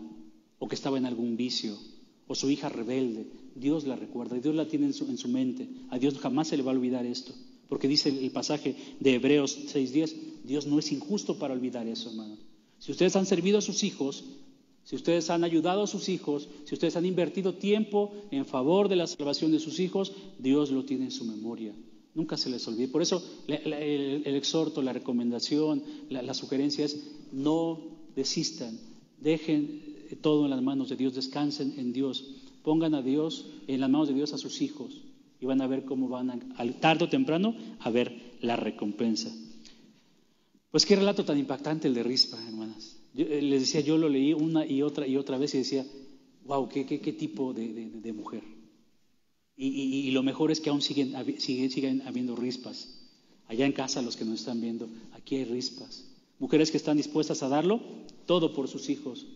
[0.59, 1.77] o que estaba en algún vicio
[2.31, 3.27] o su hija rebelde.
[3.55, 5.67] Dios la recuerda Dios la tiene en su, en su mente.
[5.89, 7.33] A Dios jamás se le va a olvidar esto.
[7.67, 10.13] Porque dice el pasaje de Hebreos 6.10,
[10.45, 12.37] Dios no es injusto para olvidar eso, hermano.
[12.79, 14.23] Si ustedes han servido a sus hijos,
[14.85, 18.95] si ustedes han ayudado a sus hijos, si ustedes han invertido tiempo en favor de
[18.95, 21.75] la salvación de sus hijos, Dios lo tiene en su memoria.
[22.15, 22.87] Nunca se les olvide.
[22.87, 26.97] Por eso el, exhorto, la recomendación, la, sugerencia es
[27.33, 27.79] no
[28.15, 28.79] desistan,
[29.19, 32.25] dejen todo en las manos de Dios, descansen en Dios,
[32.63, 35.01] pongan a Dios, en las manos de Dios a sus hijos
[35.39, 39.31] y van a ver cómo van a, tarde o temprano a ver la recompensa.
[40.69, 42.97] Pues qué relato tan impactante el de Rispa, hermanas.
[43.15, 45.85] Eh, les decía, yo lo leí una y otra y otra vez y decía,
[46.45, 46.83] wow, qué,
[47.17, 48.43] tipo de mujer.
[49.63, 52.97] Y, lo mejor es que aún siguen, siguen, habiendo rispas.
[53.47, 56.03] Allá en casa, los que nos están viendo, aquí hay rispas.
[56.39, 57.79] Mujeres que están dispuestas a darlo
[58.25, 59.27] todo por sus hijos,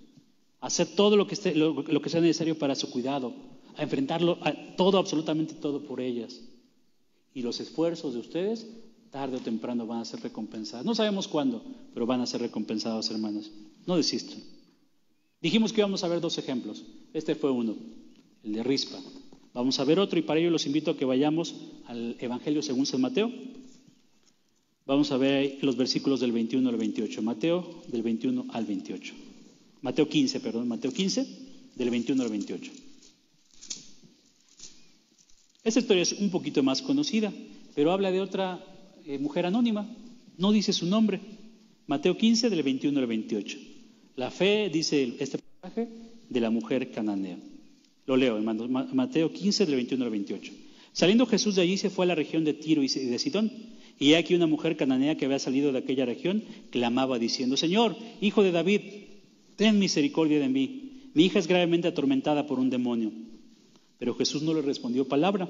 [0.65, 3.33] hacer todo lo que, sea necesario para su cuidado,
[3.77, 4.39] a enfrentarlo,
[4.75, 6.41] todo, absolutamente todo por ellas.
[7.35, 8.67] Y los esfuerzos de ustedes,
[9.11, 10.83] tarde o temprano, van a ser recompensados.
[10.83, 11.61] No sabemos cuándo,
[11.93, 13.51] pero van a ser recompensados, hermanos.
[13.85, 14.39] No desistan.
[15.39, 16.83] Dijimos que íbamos a ver dos ejemplos.
[17.13, 17.75] Este fue uno,
[18.43, 18.97] el de Rispa.
[19.53, 21.53] Vamos a ver otro y para ello los invito a que vayamos
[21.85, 23.31] al Evangelio según San Mateo.
[24.87, 27.21] Vamos a ver los versículos del 21 al 28.
[27.21, 29.13] Mateo del 21 al 28.
[29.85, 31.27] Mateo 15, perdón, Mateo 15
[31.75, 32.71] del 21 al 28.
[35.63, 37.31] Esta historia es un poquito más conocida,
[37.75, 38.65] pero habla de otra
[39.05, 39.87] eh, mujer anónima.
[40.39, 41.21] No dice su nombre.
[41.85, 43.59] Mateo 15 del 21 al 28.
[44.15, 45.87] La fe, dice este pasaje,
[46.29, 47.37] de la mujer cananea.
[48.07, 50.51] Lo leo, hermanos, Mateo 15, del 21 al 28.
[50.93, 53.51] Saliendo Jesús de allí se fue a la región de Tiro y de Sidón,
[53.99, 58.41] Y aquí una mujer cananea que había salido de aquella región clamaba diciendo, Señor, hijo
[58.41, 58.81] de David,
[59.55, 61.09] ten misericordia de mí.
[61.13, 63.11] Mi hija es gravemente atormentada por un demonio.
[63.97, 65.49] Pero Jesús no le respondió palabra.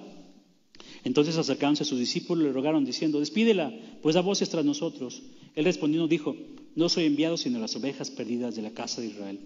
[1.04, 5.22] Entonces acercándose a sus discípulos le rogaron diciendo, despídela, pues da voces tras nosotros.
[5.56, 6.36] Él respondiendo dijo,
[6.76, 9.40] no soy enviado sino las ovejas perdidas de la casa de Israel.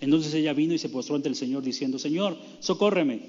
[0.00, 3.20] Entonces ella vino y se postró ante el Señor diciendo, Señor, socórreme.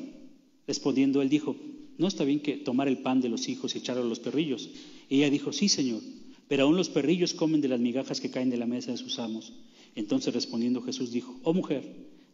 [0.68, 1.56] Respondiendo él dijo,
[1.98, 4.70] no está bien que tomar el pan de los hijos y echarlo a los perrillos.
[5.10, 6.02] Y ella dijo, sí, Señor,
[6.48, 9.20] pero aún los perrillos comen de las migajas que caen de la mesa de sus
[9.20, 9.54] amos.
[9.98, 11.84] Entonces respondiendo Jesús dijo, oh mujer,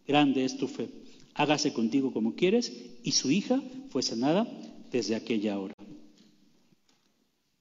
[0.06, 0.90] grande es tu fe,
[1.34, 2.74] hágase contigo como quieres.
[3.04, 4.46] Y su hija fue sanada
[4.92, 5.74] desde aquella hora.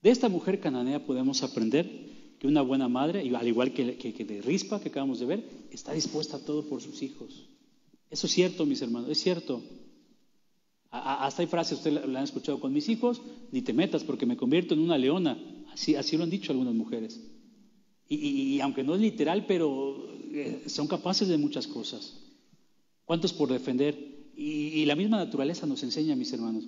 [0.01, 4.41] De esta mujer cananea podemos aprender que una buena madre, al igual que, que de
[4.41, 7.47] Rispa que acabamos de ver, está dispuesta a todo por sus hijos.
[8.09, 9.63] Eso es cierto, mis hermanos, es cierto.
[10.91, 13.21] Hasta hay frases, usted la han escuchado con mis hijos,
[13.53, 15.37] ni te metas porque me convierto en una leona.
[15.71, 17.21] Así, así lo han dicho algunas mujeres.
[18.09, 22.19] Y, aunque no es literal, pero eh, son capaces de muchas cosas.
[23.05, 23.97] ¿Cuántos por defender?
[24.35, 26.65] Y, la misma naturaleza nos enseña, mis hermanos.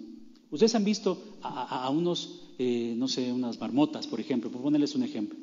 [0.52, 5.04] Ustedes han visto a, unos, eh, no sé, unas marmotas, por ejemplo, por ponerles un
[5.04, 5.38] ejemplo.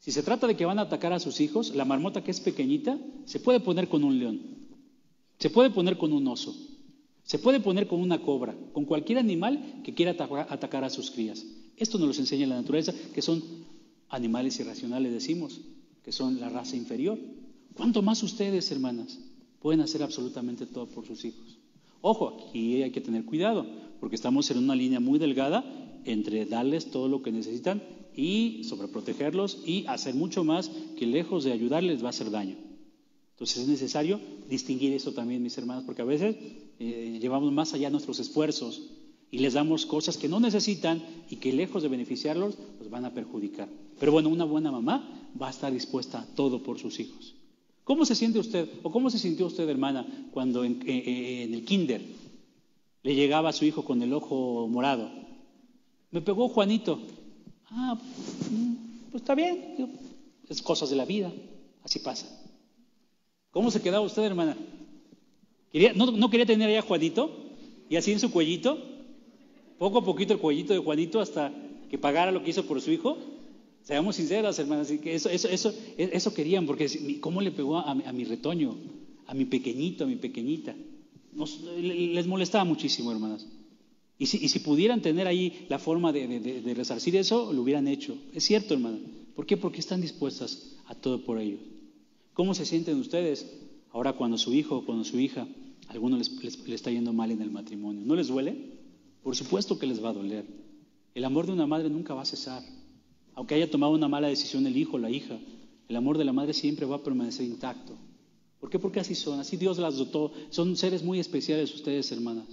[0.00, 2.40] Si se trata de que van a atacar a sus hijos, la marmota que es
[2.40, 4.40] pequeñita se puede poner con un león,
[5.38, 6.56] se puede poner con un oso,
[7.24, 10.12] se puede poner con una cobra, con cualquier animal que quiera
[10.48, 11.44] atacar a sus crías.
[11.76, 13.42] Esto nos lo enseña la naturaleza, que son
[14.10, 15.60] animales irracionales, decimos,
[16.04, 17.18] que son la raza inferior.
[17.74, 19.18] ¿Cuánto más ustedes, hermanas,
[19.60, 21.58] pueden hacer absolutamente todo por sus hijos?
[22.02, 23.66] Ojo, aquí hay que tener cuidado,
[24.00, 25.64] porque estamos en una línea muy delgada
[26.04, 27.82] entre darles todo lo que necesitan
[28.16, 32.56] y sobreprotegerlos y hacer mucho más que lejos de ayudarles va a hacer daño.
[33.32, 36.36] Entonces es necesario distinguir eso también, mis hermanos, porque a veces
[36.78, 38.90] eh, llevamos más allá nuestros esfuerzos
[39.30, 43.14] y les damos cosas que no necesitan y que lejos de beneficiarlos, los van a
[43.14, 43.68] perjudicar.
[44.00, 47.34] Pero bueno, una buena mamá va a estar dispuesta a todo por sus hijos.
[47.84, 51.64] ¿Cómo se siente usted o cómo se sintió usted, hermana, cuando en, eh, eh, el
[51.64, 52.00] kinder
[53.02, 55.10] le llegaba a su hijo con el ojo morado?
[56.10, 56.98] Me pegó Juanito.
[57.66, 57.96] Ah,
[58.50, 60.00] mm, pues está bien,
[60.48, 61.30] es cosas de la vida,
[61.84, 62.26] así pasa.
[63.50, 64.56] ¿Cómo se quedaba usted, hermana?
[65.94, 67.30] no, quería tener allá a Juanito?
[67.90, 68.78] Y así en su cuellito,
[69.78, 71.52] poco a poquito el cuellito de Juanito hasta
[71.90, 73.18] que pagara lo que hizo por su hijo.
[73.82, 78.24] Seamos sinceras, hermanas, que eso, eso, eso, eso querían, porque ¿cómo le pegó a, mi
[78.24, 78.76] retoño,
[79.26, 80.74] a mi pequeñito, a mi pequeñita?
[81.80, 83.46] les molestaba muchísimo, hermanas.
[84.18, 87.88] Y si, y si, pudieran tener ahí la forma de, de, resarcir eso, lo hubieran
[87.88, 88.18] hecho.
[88.34, 88.98] Es cierto, hermana.
[89.34, 89.56] ¿Por qué?
[89.56, 91.60] Porque están dispuestas a todo por ellos.
[92.34, 93.46] ¿Cómo se sienten ustedes
[93.92, 95.48] ahora cuando su hijo o cuando su hija,
[95.88, 96.30] alguno les,
[96.68, 98.02] le está yendo mal en el matrimonio?
[98.04, 98.56] ¿No les duele?
[99.22, 100.44] Por supuesto que les va a doler.
[101.14, 102.62] El amor de una madre nunca va a cesar.
[103.34, 105.38] Aunque haya tomado una mala decisión el hijo o la hija,
[105.88, 107.94] el amor de la madre siempre va a permanecer intacto.
[108.60, 108.78] ¿Por qué?
[108.78, 110.32] Porque así son, así Dios las dotó.
[110.50, 112.46] Son seres muy especiales ustedes, hermanas.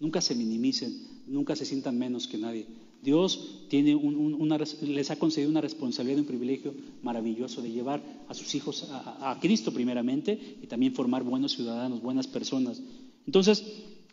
[0.00, 2.66] Nunca se minimicen, nunca se sientan menos que nadie.
[3.04, 8.54] Dios tiene una, les ha concedido una responsabilidad, un privilegio maravilloso de llevar a sus
[8.54, 12.82] hijos a, Cristo primeramente y también formar buenos ciudadanos, buenas personas.
[13.26, 13.62] Entonces,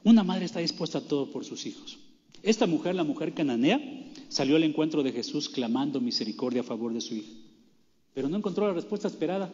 [0.04, 2.00] una madre está dispuesta a todo por sus hijos.
[2.43, 3.80] Esta mujer, la mujer cananea,
[4.32, 7.34] salió al encuentro de Jesús clamando misericordia a favor de su hija,
[8.13, 9.54] pero no encontró la respuesta esperada.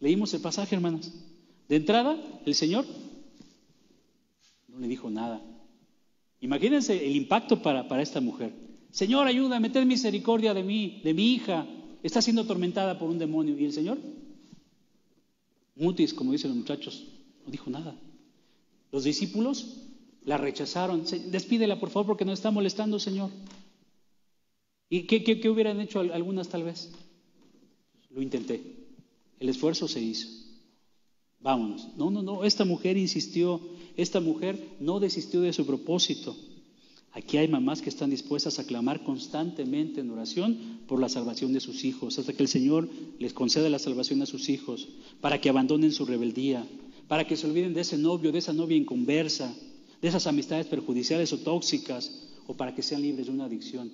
[0.00, 1.12] Leímos el pasaje, hermanas.
[1.68, 2.84] De entrada, el Señor
[4.66, 5.40] no le dijo nada.
[6.40, 8.52] Imagínense el impacto para, para esta mujer.
[8.90, 11.64] Señor, ayúdame, ten misericordia de mí, de mi hija.
[12.02, 13.56] Está siendo atormentada por un demonio.
[13.56, 13.98] ¿Y el Señor?
[15.76, 17.06] Mutis, como dicen los muchachos,
[17.44, 17.96] no dijo nada.
[18.90, 19.78] Los discípulos
[20.24, 21.04] la rechazaron.
[21.30, 23.30] Despídela, por favor, porque nos está molestando, Señor.
[24.88, 26.92] ¿Y qué, hubieran hecho algunas tal vez?
[28.10, 28.60] Lo intenté.
[29.40, 30.28] El esfuerzo se hizo.
[31.40, 31.88] Vámonos.
[31.96, 32.44] No, no, no.
[32.44, 33.60] Esta mujer insistió
[33.96, 36.36] esta mujer no desistió de su propósito.
[37.12, 41.60] Aquí hay mamás que están dispuestas a clamar constantemente en oración por la salvación de
[41.60, 42.88] sus hijos, hasta que el Señor
[43.20, 44.88] les conceda la salvación a sus hijos,
[45.20, 46.66] para que abandonen su rebeldía,
[47.06, 49.54] para que se olviden de ese novio, de esa novia inconversa,
[50.02, 53.92] de esas amistades perjudiciales o tóxicas, o para que sean libres de una adicción.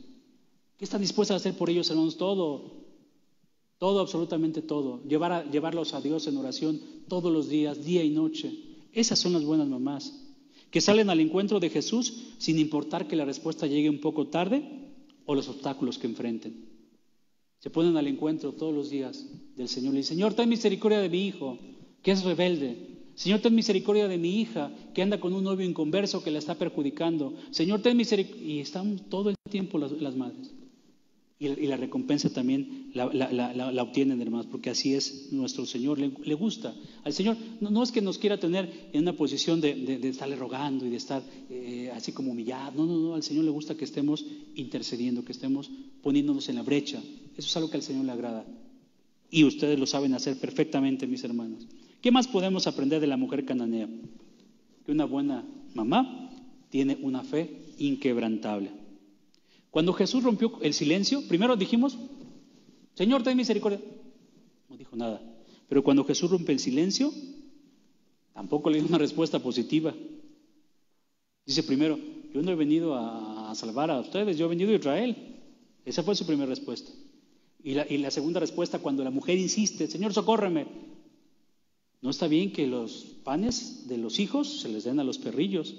[0.81, 2.17] ¿Qué están dispuestas a hacer por ellos, hermanos?
[2.17, 2.73] Todo,
[3.77, 5.03] todo, absolutamente todo.
[5.05, 8.51] Llevar llevarlos a Dios en oración todos los días, día y noche.
[8.95, 10.19] Esas son las buenas mamás,
[10.71, 14.95] que salen al encuentro de Jesús sin importar que la respuesta llegue un poco tarde
[15.27, 16.65] o los obstáculos que enfrenten.
[17.59, 19.93] Se ponen al encuentro todos los días del Señor.
[19.93, 21.59] Dicen, Señor, ten misericordia de mi hijo,
[22.03, 23.03] que es rebelde.
[23.17, 26.55] Señor, ten misericordia de mi hija que anda con un novio inconverso que la está
[26.55, 27.35] perjudicando.
[27.51, 28.43] Señor, ten misericordia.
[28.43, 30.55] Y están todo el tiempo las, madres.
[31.43, 35.99] Y, la recompensa también la, obtienen, hermanos, porque así es nuestro Señor.
[35.99, 36.75] Le, gusta.
[37.03, 40.91] Al Señor no, es que nos quiera tener en una posición de, estarle rogando y
[40.91, 42.73] de estar eh, así como humillado.
[42.77, 43.15] No, no, no.
[43.15, 45.71] Al Señor le gusta que estemos intercediendo, que estemos
[46.03, 46.99] poniéndonos en la brecha.
[47.35, 48.45] Eso es algo que al Señor le agrada.
[49.31, 51.67] Y ustedes lo saben hacer perfectamente, mis hermanos.
[52.03, 53.89] ¿Qué más podemos aprender de la mujer cananea?
[54.85, 56.33] Que una buena mamá
[56.69, 58.80] tiene una fe inquebrantable.
[59.71, 61.97] Cuando Jesús rompió el silencio, primero dijimos,
[62.95, 63.81] Señor, ten misericordia.
[64.69, 65.23] No dijo nada.
[65.69, 67.13] Pero cuando Jesús rompe el silencio,
[68.35, 69.95] tampoco le dio una respuesta positiva.
[71.47, 71.99] Dice primero,
[72.35, 75.17] yo no he venido a salvar a ustedes, yo he venido a Israel.
[75.85, 76.91] Esa fue su primera respuesta.
[77.63, 80.67] Y la, y la segunda respuesta, cuando la mujer insiste, Señor, socórreme,
[82.03, 85.75] no está bien que los panes de los hijos se les den a los perrillos.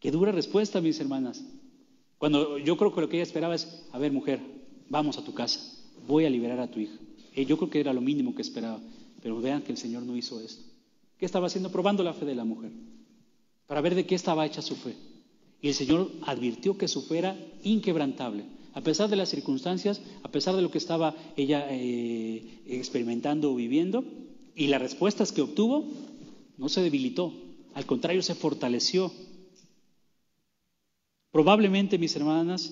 [0.00, 1.44] Qué dura respuesta, mis hermanas.
[2.24, 4.40] Cuando yo creo que lo que ella esperaba es, a ver, mujer,
[4.88, 5.60] vamos a tu casa,
[6.08, 6.96] voy a liberar a tu hija.
[7.36, 8.80] Y yo creo que era lo mínimo que esperaba.
[9.20, 10.64] Pero vean que el Señor no hizo esto.
[11.18, 11.70] ¿Qué estaba haciendo?
[11.70, 12.72] Probando la fe de la mujer.
[13.66, 14.94] Para ver de qué estaba hecha su fe.
[15.60, 18.46] Y el Señor advirtió que su fe era inquebrantable.
[18.72, 23.54] A pesar de las circunstancias, a pesar de lo que estaba ella eh, experimentando o
[23.54, 24.02] viviendo,
[24.56, 25.84] y las respuestas que obtuvo,
[26.56, 27.34] no se debilitó,
[27.74, 29.12] al contrario, se fortaleció.
[31.34, 32.70] Probablemente, mis hermanas,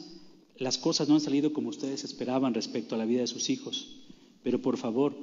[0.56, 3.96] las cosas no han salido como ustedes esperaban respecto a la vida de sus hijos,
[4.44, 5.16] pero por favor,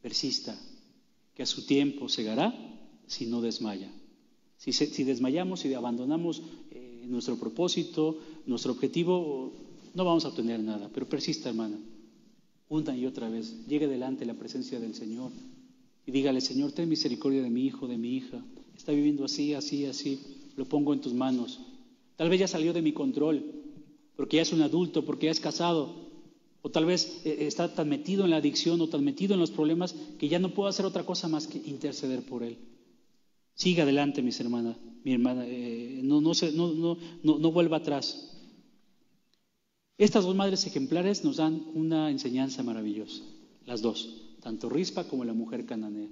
[0.00, 0.58] persista,
[1.34, 2.54] que a su tiempo segará
[3.06, 3.92] si no desmaya.
[4.56, 6.40] Si, desmayamos y abandonamos
[6.70, 9.52] eh, nuestro propósito, nuestro objetivo,
[9.92, 11.78] no vamos a obtener nada, pero persista, hermana,
[12.70, 15.32] una y otra vez, llegue delante la presencia del Señor,
[16.06, 18.42] y dígale, Señor, ten misericordia de mi hijo, de mi hija.
[18.74, 20.18] Está viviendo así, así, así.
[20.56, 21.60] Lo pongo en tus manos.
[22.20, 23.42] Tal vez ya salió de mi control,
[24.14, 26.10] porque ya es un adulto, porque ya es casado.
[26.60, 29.50] O tal vez eh, está tan metido en la adicción o tan metido en los
[29.50, 32.58] problemas que ya no puedo hacer otra cosa más que interceder por él.
[33.54, 35.46] Siga adelante, mis hermanas, mi hermana.
[35.46, 38.36] Eh, no, no, no, no, no vuelva atrás.
[39.96, 43.22] Estas dos madres ejemplares nos dan una enseñanza maravillosa,
[43.64, 46.08] las dos tanto Rispa como la mujer cananea.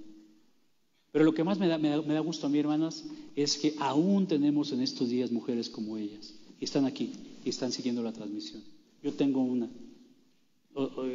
[1.11, 4.27] Pero lo que más me da, me da, gusto a mí, hermanas, es que aún
[4.27, 6.35] tenemos en estos días mujeres como ellas.
[6.59, 7.11] Y están aquí
[7.43, 8.63] y están siguiendo la transmisión.
[9.01, 9.69] Yo tengo una.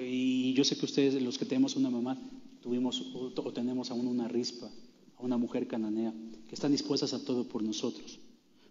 [0.08, 2.18] y yo sé que ustedes, los que tenemos una mamá,
[2.60, 4.68] tuvimos o, tenemos aún una rispa,
[5.16, 6.12] a una mujer cananea,
[6.48, 8.18] que están dispuestas a todo por nosotros.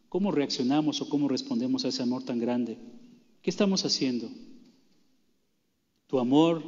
[0.09, 2.77] ¿Cómo reaccionamos o cómo respondemos a ese amor tan grande?
[3.41, 4.29] ¿Qué estamos haciendo?
[6.07, 6.62] Tu amor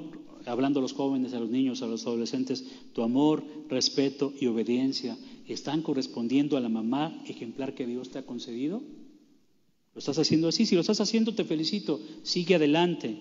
[0.46, 5.18] hablando a los jóvenes, a los niños, a los adolescentes, tu amor, respeto y obediencia
[5.48, 8.82] están correspondiendo a la mamá ejemplar que Dios te ha concedido?
[9.94, 10.66] ¿Lo estás haciendo así?
[10.66, 12.02] Si lo estás haciendo, te felicito.
[12.24, 13.18] Sigue adelante,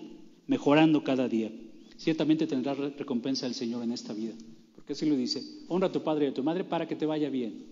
[0.47, 1.51] mejorando cada día.
[1.97, 4.33] Ciertamente tendrás recompensa del Señor en esta vida.
[4.75, 7.05] Porque así lo dice, honra a tu padre y a tu madre para que te
[7.05, 7.65] vaya bien.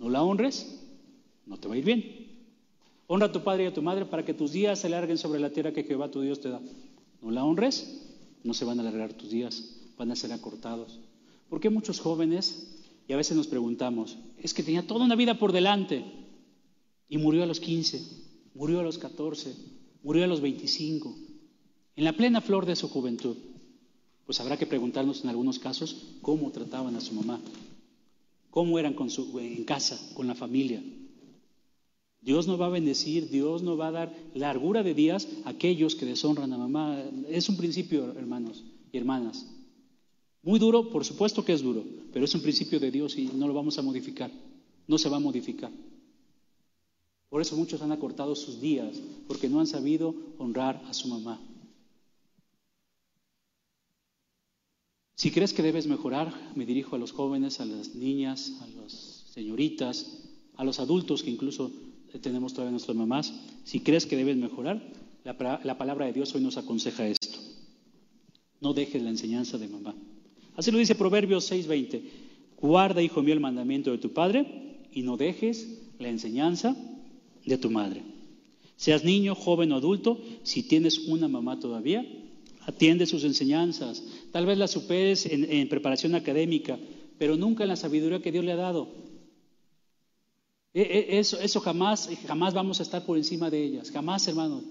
[0.00, 0.80] No la honres,
[1.46, 2.04] no te va a ir bien.
[3.06, 5.38] Honra a tu padre y a tu madre para que tus días se alarguen sobre
[5.38, 6.60] la tierra que Jehová tu Dios te da.
[7.20, 8.02] No la honres,
[8.42, 10.98] no se van a alargar tus días, van a ser acortados.
[11.52, 15.38] ¿Por qué muchos jóvenes, y a veces nos preguntamos, es que tenía toda una vida
[15.38, 16.02] por delante
[17.10, 18.00] y murió a los 15,
[18.54, 19.54] murió a los 14,
[20.02, 21.14] murió a los 25,
[21.96, 23.36] en la plena flor de su juventud?
[24.24, 27.38] Pues habrá que preguntarnos en algunos casos cómo trataban a su mamá,
[28.48, 30.82] cómo eran con su, en casa, con la familia.
[32.22, 35.96] Dios no va a bendecir, Dios no va a dar largura de días a aquellos
[35.96, 36.98] que deshonran a mamá.
[37.28, 39.46] Es un principio, hermanos y hermanas.
[40.42, 43.46] Muy duro, por supuesto que es duro, pero es un principio de Dios y no
[43.46, 44.30] lo vamos a modificar.
[44.88, 45.70] No se va a modificar.
[47.28, 51.40] Por eso muchos han acortado sus días, porque no han sabido honrar a su mamá.
[55.14, 58.92] Si crees que debes mejorar, me dirijo a los jóvenes, a las niñas, a las
[59.32, 61.70] señoritas, a los adultos que incluso
[62.20, 63.32] tenemos todavía nuestras mamás,
[63.64, 64.82] si crees que debes mejorar,
[65.24, 67.38] la, palabra de Dios hoy nos aconseja esto.
[68.60, 69.94] No dejes la enseñanza de mamá.
[70.56, 72.02] Así lo dice Proverbios 6:20.
[72.60, 74.46] Guarda, hijo mío, el mandamiento de tu padre
[74.92, 76.76] y no dejes la enseñanza
[77.44, 78.02] de tu madre.
[78.76, 82.06] Seas niño, joven o adulto, si tienes una mamá todavía,
[82.60, 84.02] atiende sus enseñanzas.
[84.30, 86.78] Tal vez las superes en preparación académica,
[87.18, 88.88] pero nunca en la sabiduría que Dios le ha dado.
[90.74, 94.62] E, e, eso, jamás, jamás vamos a estar por encima de ellas, jamás, hermano.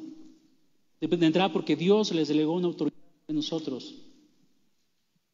[0.99, 3.95] Dependerá porque Dios les delegó una autoridad de nosotros.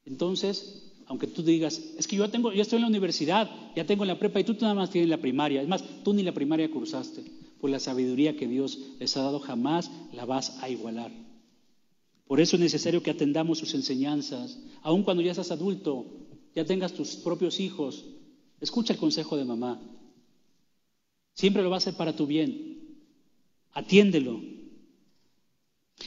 [0.07, 3.85] Entonces, Aunque tú digas, es que yo ya tengo, ya estoy en la universidad, ya
[3.85, 5.61] tengo la prepa y tú nada más tienes la primaria.
[5.61, 7.23] Es más, tú ni la primaria cursaste.
[7.61, 11.11] Por la sabiduría que Dios les ha dado, jamás la vas a igualar.
[12.27, 14.59] Por eso es necesario que atendamos sus enseñanzas.
[14.81, 16.05] Aun cuando ya seas adulto,
[16.53, 18.03] ya tengas tus propios hijos,
[18.59, 19.79] escucha el consejo de mamá.
[21.35, 22.97] Siempre lo va a hacer para tu bien.
[23.71, 24.41] Atiéndelo.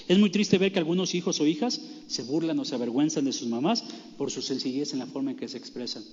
[0.06, 3.32] Es muy triste ver que algunos hijos o hijas se burlan o se avergüenzan de
[3.32, 3.84] sus mamás
[4.16, 6.04] por su sencillez en la forma en que se expresan.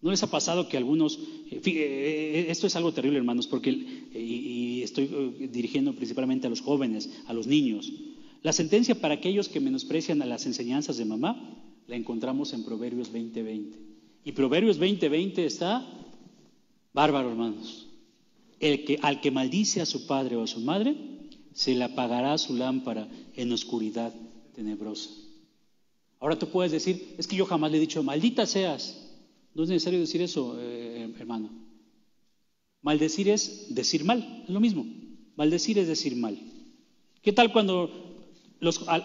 [0.00, 1.18] ¿No les ha pasado que algunos,
[1.50, 5.08] eh, eh, eh, esto es algo terrible hermanos, porque y estoy
[5.52, 7.92] dirigiendo principalmente a los jóvenes, a los niños,
[8.42, 13.12] la sentencia para aquellos que menosprecian a las enseñanzas de mamá la encontramos en Proverbios
[13.12, 13.78] 20:20.
[14.24, 15.86] Y Proverbios 20:20 está
[16.92, 17.86] bárbaro, hermanos.
[18.58, 20.96] El que, al que maldice a su padre o a su madre,
[21.54, 24.12] se le apagará su lámpara en oscuridad
[24.54, 25.10] tenebrosa.
[26.20, 29.10] Ahora tú puedes decir, es que yo jamás le he dicho, maldita seas.
[29.54, 31.50] No es necesario decir eso, eh, hermano.
[32.80, 34.86] Maldecir es decir mal, es lo mismo.
[35.36, 36.38] Maldecir es decir mal.
[37.22, 37.90] ¿Qué tal cuando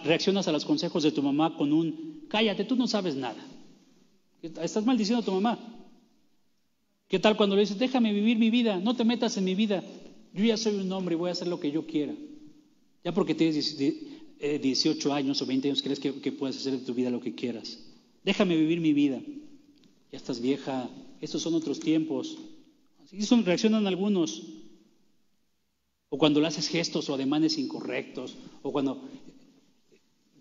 [0.04, 3.44] reaccionas a los consejos de tu mamá con un, cállate, tú no sabes nada?
[4.42, 5.58] Estás maldiciendo a tu mamá.
[7.08, 9.82] ¿Qué tal cuando le dices, déjame vivir mi vida, no te metas en mi vida?
[10.34, 12.14] Yo ya soy un hombre y voy a hacer lo que yo quiera.
[13.08, 16.92] Ya porque tienes 18 eh, años o 20 años, crees que, puedes hacer de tu
[16.92, 17.78] vida lo que quieras.
[18.22, 19.18] Déjame vivir mi vida.
[20.12, 22.36] Ya estás vieja, estos son otros tiempos.
[23.02, 24.42] Así son, reaccionan algunos.
[26.10, 29.08] O cuando le haces gestos o ademanes incorrectos, o cuando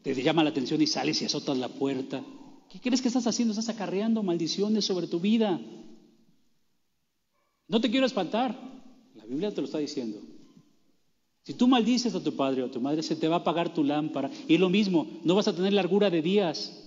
[0.01, 2.21] te llama la atención y sales y azotas la puerta.
[2.69, 3.53] ¿Qué crees que estás haciendo?
[3.53, 5.57] Estás acarreando maldiciones sobre tu vida.
[7.69, 8.59] No te quiero espantar,
[9.15, 10.19] la Biblia te lo está diciendo.
[11.47, 13.73] Si tú maldices a tu padre o a tu madre, se te va a apagar
[13.73, 14.29] tu lámpara.
[14.49, 16.83] Y lo mismo, no vas a tener largura de días.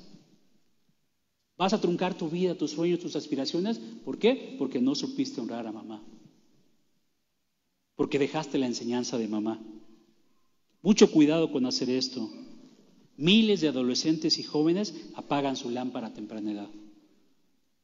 [1.56, 3.78] Vas a truncar tu vida, tus sueños, tus aspiraciones.
[3.78, 4.56] ¿Por qué?
[4.58, 6.02] Porque no supiste honrar a mamá.
[7.96, 9.58] Porque dejaste la enseñanza de mamá.
[10.82, 12.28] Mucho cuidado con hacer esto.
[13.16, 16.68] Miles de adolescentes y jóvenes apagan su lámpara a temprana edad.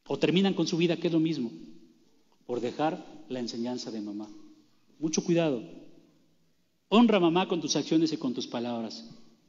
[0.07, 1.51] O terminan con su vida, que es lo mismo,
[2.47, 4.29] por dejar la enseñanza de mamá.
[4.99, 5.86] Mucho cuidado.
[6.89, 9.05] Honra a mamá con tus acciones y con tus palabras.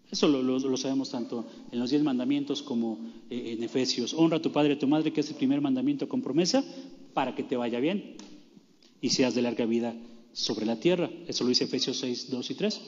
[0.10, 4.14] Eso lo, sabemos tanto en los diez mandamientos como eh, en Efesios.
[4.14, 6.64] Honra a tu padre y a tu madre, que es el primer mandamiento con promesa,
[7.14, 8.16] para que te vaya bien
[9.02, 9.96] y seas de larga vida
[10.34, 11.10] sobre la tierra.
[11.28, 12.82] Eso lo dice Efesios 6, 2 y 3.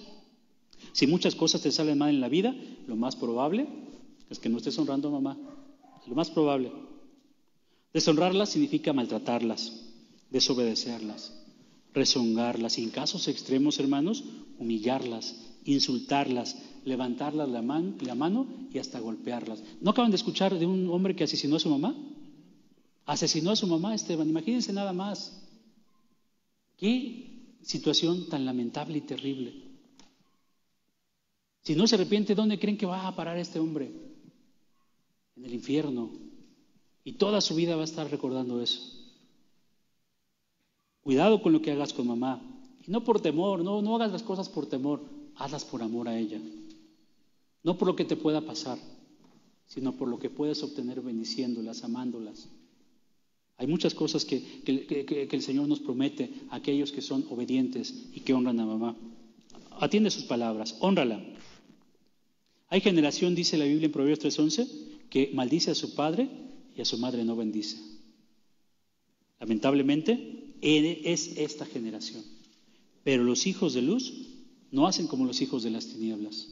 [0.94, 2.56] Si muchas cosas te salen mal en la vida,
[2.88, 3.68] lo más probable
[4.30, 5.38] es que no estés honrando a mamá.
[6.08, 6.72] Lo más probable.
[7.94, 9.74] Deshonrarlas significa maltratarlas,
[10.32, 11.39] desobedecerlas
[12.00, 14.24] rezongarlas y en casos extremos, hermanos,
[14.58, 15.36] humillarlas,
[15.66, 19.62] insultarlas, levantarlas la, la mano y hasta golpearlas.
[19.82, 21.94] ¿No acaban de escuchar de un hombre que asesinó a su mamá?
[23.06, 24.30] Asesinó a su mamá, Esteban.
[24.30, 25.46] Imagínense nada más.
[26.78, 29.54] Qué situación tan lamentable y terrible.
[31.64, 33.92] Si no se arrepiente, ¿dónde creen que va a parar este hombre?
[35.36, 36.12] En el infierno.
[37.04, 38.99] Y toda su vida va a estar recordando eso.
[41.04, 42.42] Cuidado con lo que hagas con mamá.
[42.86, 45.04] Y no por temor, no, no hagas las cosas por temor,
[45.36, 46.40] hazlas por amor a ella.
[47.64, 48.78] No por lo que te pueda pasar,
[49.66, 52.50] sino por lo que puedes obtener bendiciéndolas, amándolas.
[53.58, 58.22] Hay muchas cosas que, que, el Señor nos promete a aquellos que son obedientes y
[58.22, 58.96] que honran a mamá.
[59.80, 61.22] Atiende sus palabras, honrala.
[62.70, 64.68] Hay generación, dice la Biblia en Proverbios 3:11,
[65.10, 66.30] que maldice a su padre
[66.76, 67.78] y a su madre no bendice.
[69.40, 72.24] Lamentablemente, es esta generación.
[73.04, 74.14] Pero los hijos de luz
[74.72, 76.48] no hacen como los hijos de las tinieblas,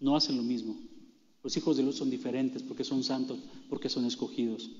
[0.00, 0.76] no hacen lo mismo.
[1.42, 3.38] Los hijos de luz son diferentes porque son santos,
[3.68, 4.70] porque son escogidos.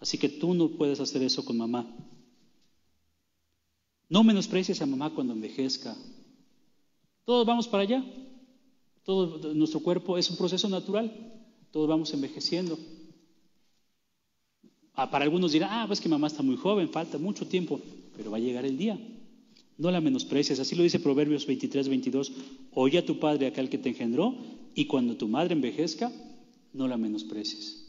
[0.00, 1.86] Así que tú no puedes hacer eso con mamá.
[4.08, 5.96] No menosprecies a mamá cuando envejezca.
[7.24, 8.04] Todos vamos para allá.
[9.04, 11.12] Todo nuestro cuerpo es un proceso natural.
[11.70, 12.78] Todos vamos envejeciendo.
[14.94, 17.80] Ah, para algunos dirán, ah, pues que mamá está muy joven, falta mucho tiempo
[18.16, 18.98] pero va a llegar el día.
[19.76, 20.60] No la menosprecies.
[20.60, 22.32] Así lo dice Proverbios 23, 22.
[22.72, 24.34] Oye a tu padre, aquel que te engendró,
[24.74, 26.12] y cuando tu madre envejezca,
[26.72, 27.84] no la menosprecies.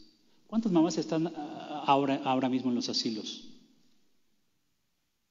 [0.46, 3.48] ¿Cuántas mamás están ah, ahora, ahora mismo en los asilos?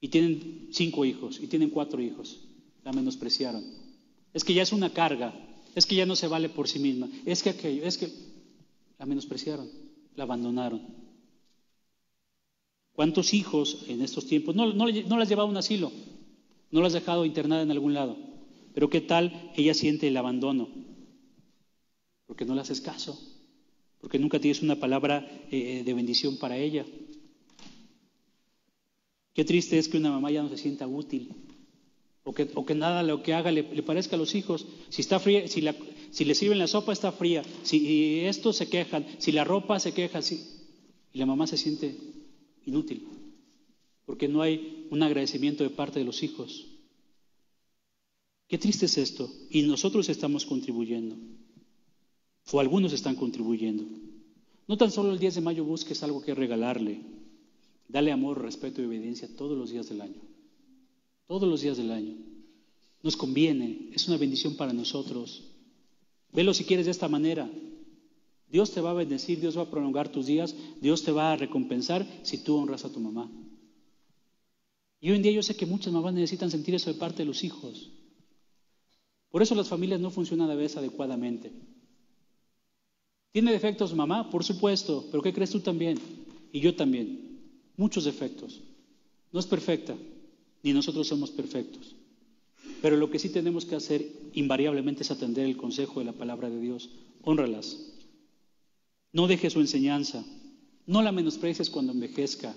[0.02, 2.40] Y tienen cinco hijos, y tienen cuatro hijos.
[2.84, 3.64] La menospreciaron.
[4.34, 5.34] Es que ya es una carga.
[5.76, 7.10] Es que ya no se vale por sí misma.
[7.26, 8.10] Es que aquello, es que
[8.98, 9.70] la menospreciaron,
[10.16, 11.05] la abandonaron.
[12.96, 15.92] ¿Cuántos hijos en estos tiempos no, las llevaba a un asilo?
[16.72, 18.16] No las has dejado internada en algún lado.
[18.74, 20.70] Pero ¿qué tal ella siente el abandono?
[22.26, 23.20] Porque no le haces caso.
[24.00, 26.86] porque nunca tienes una palabra eh, de bendición para ella.
[29.34, 31.34] Qué triste es que una mamá ya no se sienta útil,
[32.24, 34.68] o que, o que nada lo que haga le, parezca a los hijos.
[34.90, 35.62] Si está fría, si
[36.26, 40.22] le sirven la sopa está fría, si esto se quejan, si la ropa se queja,
[40.22, 40.46] si,
[41.12, 42.15] y la mamá se siente
[42.66, 43.08] inútil,
[44.06, 46.68] porque no hay un agradecimiento de parte de los hijos.
[48.48, 49.32] Qué triste es esto.
[49.50, 51.16] Y nosotros estamos contribuyendo.
[52.52, 53.86] O algunos están contribuyendo.
[54.68, 57.02] No tan solo el 10 de mayo busques algo que regalarle.
[57.88, 60.22] Dale amor, respeto y obediencia todos los días del año.
[61.28, 62.16] Todos los días del año.
[63.02, 65.44] Nos conviene, es una bendición para nosotros.
[66.32, 67.50] Velo si quieres de esta manera.
[68.56, 71.36] Dios te va a bendecir, Dios va a prolongar tus días, Dios te va a
[71.36, 73.30] recompensar si tú honras a tu mamá.
[75.02, 77.26] Y hoy en día yo sé que muchas mamás necesitan sentir eso de parte de
[77.26, 77.92] los hijos.
[79.30, 81.52] Por eso las familias no funcionan a veces adecuadamente.
[83.34, 84.30] ¿Tiene defectos mamá?
[84.30, 86.00] Por supuesto, pero ¿qué crees tú también?
[86.54, 87.42] Y yo también.
[87.76, 88.62] Muchos defectos.
[89.34, 89.98] No es perfecta,
[90.64, 91.94] ni nosotros somos perfectos.
[92.82, 96.50] Pero lo que sí tenemos que hacer invariablemente es atender el consejo de la palabra
[96.50, 96.90] de Dios.
[97.22, 97.95] Honralas.
[99.16, 100.26] No dejes su enseñanza.
[100.86, 102.54] No la menosprecies cuando envejezca.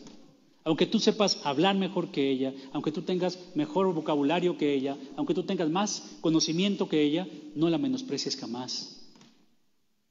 [0.65, 5.35] Aunque tú sepas hablar mejor que ella, aunque tú tengas mejor vocabulario que ella, aunque
[5.35, 9.09] tú tengas más conocimiento que ella, no la menosprecies jamás.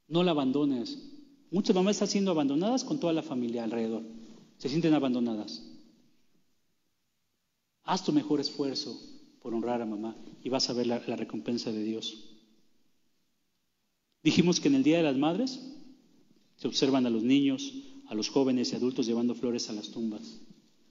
[0.08, 0.96] No la abandones.
[1.50, 4.04] Muchas mamás están siendo abandonadas con toda la familia alrededor.
[4.56, 5.62] Se sienten abandonadas.
[7.84, 8.98] Haz tu mejor esfuerzo
[9.42, 12.24] por honrar a mamá y vas a ver la, la recompensa de Dios.
[14.22, 15.74] Dijimos que en el Día de las Madres
[16.58, 17.72] se observan a los niños,
[18.06, 20.40] a los jóvenes y adultos llevando flores a las tumbas.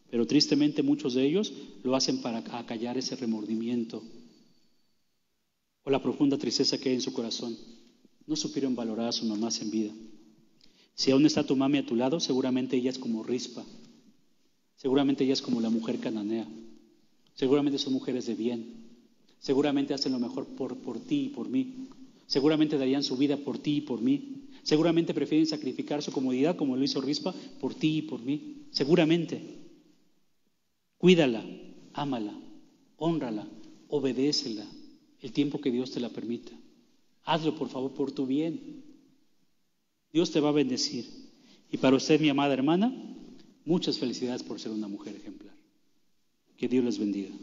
[0.10, 1.54] Pero tristemente muchos de ellos
[1.84, 4.02] lo hacen para acallar ese remordimiento
[5.84, 7.56] o la profunda tristeza que hay en su corazón.
[8.26, 9.94] No supieron valorar a su mamá en vida.
[10.96, 13.64] Si aún está tu mami a tu lado, seguramente ella es como Rispa.
[14.76, 16.48] Seguramente ella es como la mujer cananea.
[17.36, 18.88] Seguramente son mujeres de bien.
[19.40, 21.88] Seguramente hacen lo mejor por, por ti y por mí.
[22.26, 24.47] Seguramente darían su vida por ti y por mí.
[24.68, 28.68] Seguramente prefieren sacrificar su comodidad como lo hizo Rispa por ti y por mí.
[28.72, 29.42] Seguramente.
[30.98, 31.42] Cuídala,
[31.94, 32.38] ámala,
[32.98, 33.48] honrala,
[33.88, 34.66] obedécela
[35.22, 36.52] el tiempo que Dios te la permita.
[37.24, 38.84] Hazlo, por favor, por tu bien.
[40.12, 41.06] Dios te va a bendecir.
[41.72, 42.94] Y para usted, mi amada hermana,
[43.64, 45.56] muchas felicidades por ser una mujer ejemplar.
[46.58, 47.34] Que Dios les bendiga.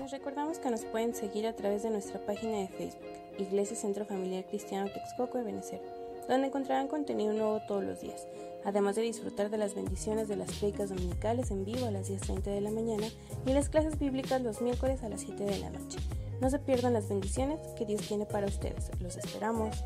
[0.00, 3.02] Les recordamos que nos pueden seguir a través de nuestra página de Facebook,
[3.36, 5.82] Iglesia Centro Familiar Cristiano Texcoco de Venezuela,
[6.28, 8.26] donde encontrarán contenido nuevo todos los días
[8.64, 12.42] además de disfrutar de las bendiciones de las predicas dominicales en vivo a las 10.30
[12.42, 13.06] de la mañana
[13.46, 15.98] y las clases bíblicas los miércoles a las 7 de la noche.
[16.40, 18.90] No se pierdan las bendiciones que Dios tiene para ustedes.
[19.00, 19.76] Los esperamos.